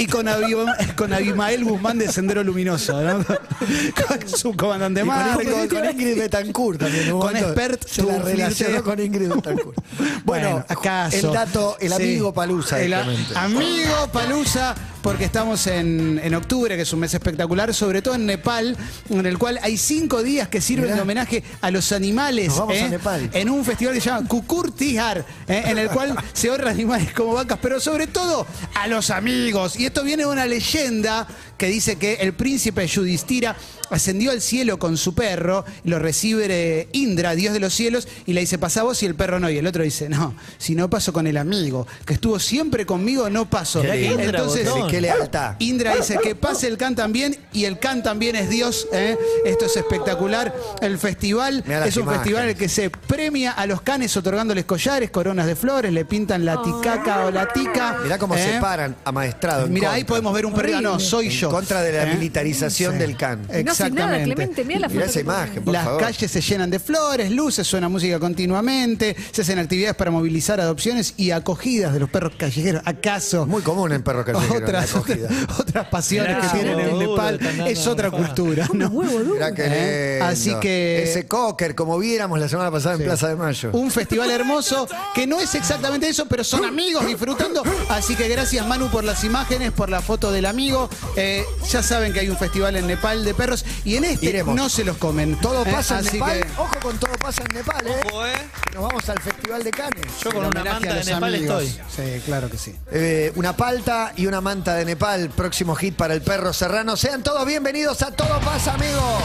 y 0.00 0.06
con 0.06 0.26
Abima- 0.28 0.76
con 0.96 1.12
Abimael 1.12 1.64
Guzmán 1.64 1.98
de 1.98 2.08
Sendero 2.10 2.42
Luminoso, 2.42 3.00
¿no? 3.02 3.24
Con 3.24 4.28
su 4.28 4.54
comandante 4.56 5.02
Y 5.02 5.06
con. 5.06 5.42
Ingrid, 5.44 5.70
con 5.70 5.90
Ingrid 5.90 6.18
Betancourt 6.18 6.80
también. 6.80 7.10
Con 7.10 7.18
momento 7.20 7.46
Expert 7.48 7.86
Se 7.86 8.02
la 8.02 8.08
tuvo 8.14 8.24
relacionó 8.24 8.54
flirteo. 8.72 8.84
con 8.84 9.00
Ingrid 9.00 9.28
Betancourt. 9.28 9.78
Bueno, 10.24 10.50
Bueno, 10.50 10.64
acaso. 10.68 11.16
el 11.28 11.32
dato, 11.32 11.76
el 11.80 11.88
Sí. 11.90 11.94
amigo 11.94 12.32
Palusa. 12.34 12.80
El 12.82 12.92
a- 12.94 13.06
amigo 13.36 14.08
Palusa, 14.12 14.74
porque 15.04 15.26
estamos 15.26 15.66
en, 15.66 16.18
en 16.24 16.34
octubre, 16.34 16.76
que 16.76 16.82
es 16.82 16.92
un 16.94 17.00
mes 17.00 17.12
espectacular, 17.12 17.74
sobre 17.74 18.00
todo 18.00 18.14
en 18.14 18.24
Nepal, 18.24 18.74
en 19.10 19.26
el 19.26 19.36
cual 19.36 19.60
hay 19.62 19.76
cinco 19.76 20.22
días 20.22 20.48
que 20.48 20.62
sirven 20.62 20.86
Mirá. 20.86 20.96
de 20.96 21.02
homenaje 21.02 21.44
a 21.60 21.70
los 21.70 21.92
animales. 21.92 22.48
Nos 22.48 22.60
vamos 22.60 22.76
¿eh? 22.76 22.84
a 22.84 22.88
Nepal. 22.88 23.30
En 23.34 23.50
un 23.50 23.66
festival 23.66 23.92
que 23.92 24.00
se 24.00 24.08
llama 24.08 24.26
Kukur 24.26 24.72
Tihar, 24.72 25.18
¿eh? 25.46 25.62
en 25.66 25.76
el 25.76 25.90
cual 25.90 26.16
se 26.32 26.50
honra 26.50 26.70
animales 26.70 27.12
como 27.12 27.34
vacas, 27.34 27.58
pero 27.60 27.80
sobre 27.80 28.06
todo 28.06 28.46
a 28.74 28.88
los 28.88 29.10
amigos. 29.10 29.78
Y 29.78 29.84
esto 29.84 30.04
viene 30.04 30.22
de 30.22 30.30
una 30.30 30.46
leyenda 30.46 31.26
que 31.58 31.66
dice 31.66 31.96
que 31.96 32.14
el 32.14 32.32
príncipe 32.32 32.86
Yudhishthira 32.86 33.56
ascendió 33.90 34.30
al 34.30 34.40
cielo 34.40 34.78
con 34.78 34.96
su 34.96 35.14
perro, 35.14 35.64
y 35.84 35.88
lo 35.90 35.98
recibe 35.98 36.88
Indra, 36.92 37.34
dios 37.34 37.52
de 37.54 37.60
los 37.60 37.72
cielos, 37.74 38.08
y 38.26 38.32
le 38.32 38.40
dice, 38.40 38.58
pasa 38.58 38.82
vos 38.82 39.02
y 39.02 39.06
el 39.06 39.14
perro 39.14 39.40
no. 39.40 39.50
Y 39.50 39.58
el 39.58 39.66
otro 39.66 39.82
dice, 39.82 40.08
no, 40.08 40.34
si 40.58 40.74
no 40.74 40.90
paso 40.90 41.12
con 41.12 41.26
el 41.26 41.36
amigo, 41.36 41.86
que 42.04 42.14
estuvo 42.14 42.38
siempre 42.38 42.86
conmigo, 42.86 43.30
no 43.30 43.48
paso. 43.48 43.82
Mirá 43.82 43.94
Entonces. 43.96 44.68
Qué 44.90 45.00
lealtad. 45.00 45.56
Indra 45.58 45.94
dice 45.96 46.18
que 46.22 46.34
pase 46.34 46.66
el 46.68 46.76
can 46.76 46.94
también 46.94 47.36
y 47.52 47.64
el 47.64 47.78
can 47.78 48.02
también 48.02 48.36
es 48.36 48.48
Dios. 48.50 48.88
¿eh? 48.92 49.16
Esto 49.44 49.66
es 49.66 49.76
espectacular. 49.76 50.54
El 50.80 50.98
festival 50.98 51.62
Mirá 51.66 51.86
es 51.86 51.96
un 51.96 52.02
imágenes. 52.04 52.22
festival 52.22 52.42
en 52.44 52.48
el 52.50 52.56
que 52.56 52.68
se 52.68 52.90
premia 52.90 53.52
a 53.52 53.66
los 53.66 53.82
canes 53.82 54.16
otorgándoles 54.16 54.64
collares, 54.64 55.10
coronas 55.10 55.46
de 55.46 55.56
flores, 55.56 55.92
le 55.92 56.04
pintan 56.04 56.44
la 56.44 56.62
ticaca 56.62 57.26
o 57.26 57.30
la 57.30 57.48
tica. 57.52 57.98
Mirá 58.02 58.18
cómo 58.18 58.34
¿eh? 58.36 58.52
se 58.54 58.60
paran 58.60 58.96
amaestrado. 59.04 59.66
contra. 59.68 59.92
ahí 59.92 60.04
podemos 60.04 60.32
ver 60.34 60.46
un 60.46 60.52
perro. 60.54 60.80
No, 60.80 60.98
soy 61.00 61.26
En 61.26 61.32
yo. 61.32 61.50
contra 61.50 61.82
de 61.82 61.92
la 61.92 62.04
¿eh? 62.04 62.14
militarización 62.14 62.92
Sí. 62.94 62.98
del 62.98 63.16
can. 63.16 63.46
No 63.80 63.88
nada, 63.90 64.16
Exactamente. 64.18 64.34
Clemente, 64.34 64.64
mira 64.64 64.80
la 64.80 64.88
foto. 64.88 64.94
Mirá 64.96 65.06
esa 65.06 65.14
que 65.14 65.20
imagen, 65.20 65.64
por 65.64 65.72
Las 65.74 65.84
favor. 65.84 66.00
calles 66.00 66.30
se 66.30 66.40
llenan 66.40 66.70
de 66.70 66.78
flores, 66.78 67.30
luces, 67.30 67.66
suena 67.66 67.88
música 67.88 68.18
continuamente, 68.18 69.16
se 69.32 69.42
hacen 69.42 69.58
actividades 69.58 69.96
para 69.96 70.10
movilizar 70.10 70.60
adopciones 70.60 71.14
y 71.16 71.30
acogidas 71.30 71.92
de 71.92 72.00
los 72.00 72.10
perros 72.10 72.32
callejeros. 72.36 72.82
¿Acaso? 72.84 73.46
Muy 73.46 73.62
común 73.62 73.92
en 73.92 74.02
perro 74.02 74.24
callejero. 74.24 74.54
la 74.60 74.64
otras, 74.66 74.90
acogida. 74.94 75.28
otras 75.58 75.86
pasiones 75.88 76.36
Mirá, 76.36 76.40
que 76.52 76.58
tienen 76.58 76.80
en 76.80 76.90
duro, 76.90 77.10
Nepal. 77.38 77.66
Es 77.68 77.86
otra 77.86 78.10
cultura, 78.10 78.68
¿no? 78.72 78.88
Huevo 78.88 79.18
duro. 79.20 79.34
Mirá 79.34 79.52
qué 79.54 79.64
¿Eh? 79.66 80.20
Así 80.22 80.54
que- 80.60 81.02
Ese 81.02 81.26
cocker, 81.26 81.74
como 81.74 81.98
viéramos 81.98 82.38
la 82.38 82.48
semana 82.48 82.70
pasada 82.70 82.94
en 82.96 83.02
Plaza 83.02 83.28
de 83.28 83.36
Mayo. 83.36 83.70
Un 83.72 83.90
festival 83.90 84.30
hermoso 84.30 84.86
que 85.14 85.26
no 85.26 85.40
es 85.40 85.54
exactamente 85.54 86.08
eso, 86.08 86.26
pero 86.26 86.44
son 86.44 86.64
amigos 86.64 87.06
disfrutando. 87.06 87.62
Así 87.88 88.14
que 88.16 88.28
gracias 88.28 88.66
Manu 88.66 88.88
por 88.88 89.04
las 89.04 89.24
imágenes, 89.24 89.72
por 89.72 89.88
la 89.90 90.00
foto 90.00 90.30
del 90.32 90.46
amigo. 90.46 90.88
Eh, 91.16 91.44
ya 91.70 91.82
saben 91.82 92.12
que 92.12 92.20
hay 92.20 92.28
un 92.28 92.36
festival 92.36 92.76
en 92.76 92.86
Nepal 92.86 93.24
de 93.24 93.34
perros 93.34 93.63
ellos 93.64 93.80
y 93.86 93.96
en 93.96 94.04
este 94.04 94.26
Iremos. 94.26 94.54
no 94.54 94.68
se 94.68 94.84
los 94.84 94.96
comen. 94.96 95.36
Todo 95.40 95.64
Eh, 95.64 95.72
pasa 95.72 95.98
en 96.00 96.06
así 96.06 96.16
Nepal. 96.18 96.40
que- 96.40 96.48
Ojo 96.60 96.74
con 96.82 96.98
todo 96.98 97.12
pasa 97.20 97.42
en 97.48 97.56
Nepal, 97.56 97.86
¿eh? 97.86 98.00
Ojo, 98.10 98.26
eh. 98.26 98.32
Nos 98.74 98.82
vamos 98.82 99.08
al 99.08 99.20
Festival 99.20 99.62
de 99.64 99.70
Cannes. 99.70 100.06
Yo 100.22 100.30
con 100.30 100.42
en 100.44 100.48
una 100.48 100.60
homenaje 100.60 100.70
manta 100.72 100.88
de 100.88 100.94
los 100.96 101.06
Nepal 101.06 101.34
amigos. 101.34 101.62
estoy. 101.62 101.84
Sí, 102.16 102.20
claro 102.24 102.50
que 102.50 102.58
sí. 102.58 102.74
Eh, 102.92 103.32
una 103.36 103.56
palta 103.56 104.12
y 104.16 104.26
una 104.26 104.40
manta 104.40 104.74
de 104.74 104.84
Nepal. 104.84 105.30
Próximo 105.30 105.74
hit 105.74 105.94
para 105.96 106.14
el 106.14 106.22
perro 106.22 106.52
serrano. 106.52 106.96
Sean 106.96 107.22
todos 107.22 107.44
bienvenidos 107.46 108.02
a 108.02 108.10
Todo 108.10 108.40
Pasa, 108.40 108.74
amigo. 108.74 109.18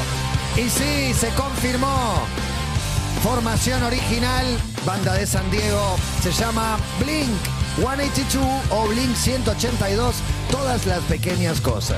Y 0.57 0.69
sí, 0.69 1.13
se 1.19 1.29
confirmó. 1.29 2.21
Formación 3.23 3.83
original, 3.83 4.45
banda 4.85 5.13
de 5.13 5.27
San 5.27 5.49
Diego. 5.51 5.97
Se 6.23 6.31
llama 6.31 6.77
Blink 6.99 7.29
182 7.75 8.45
o 8.71 8.87
Blink 8.87 9.15
182. 9.15 10.15
Todas 10.51 10.85
las 10.85 10.99
pequeñas 11.03 11.59
cosas. 11.59 11.97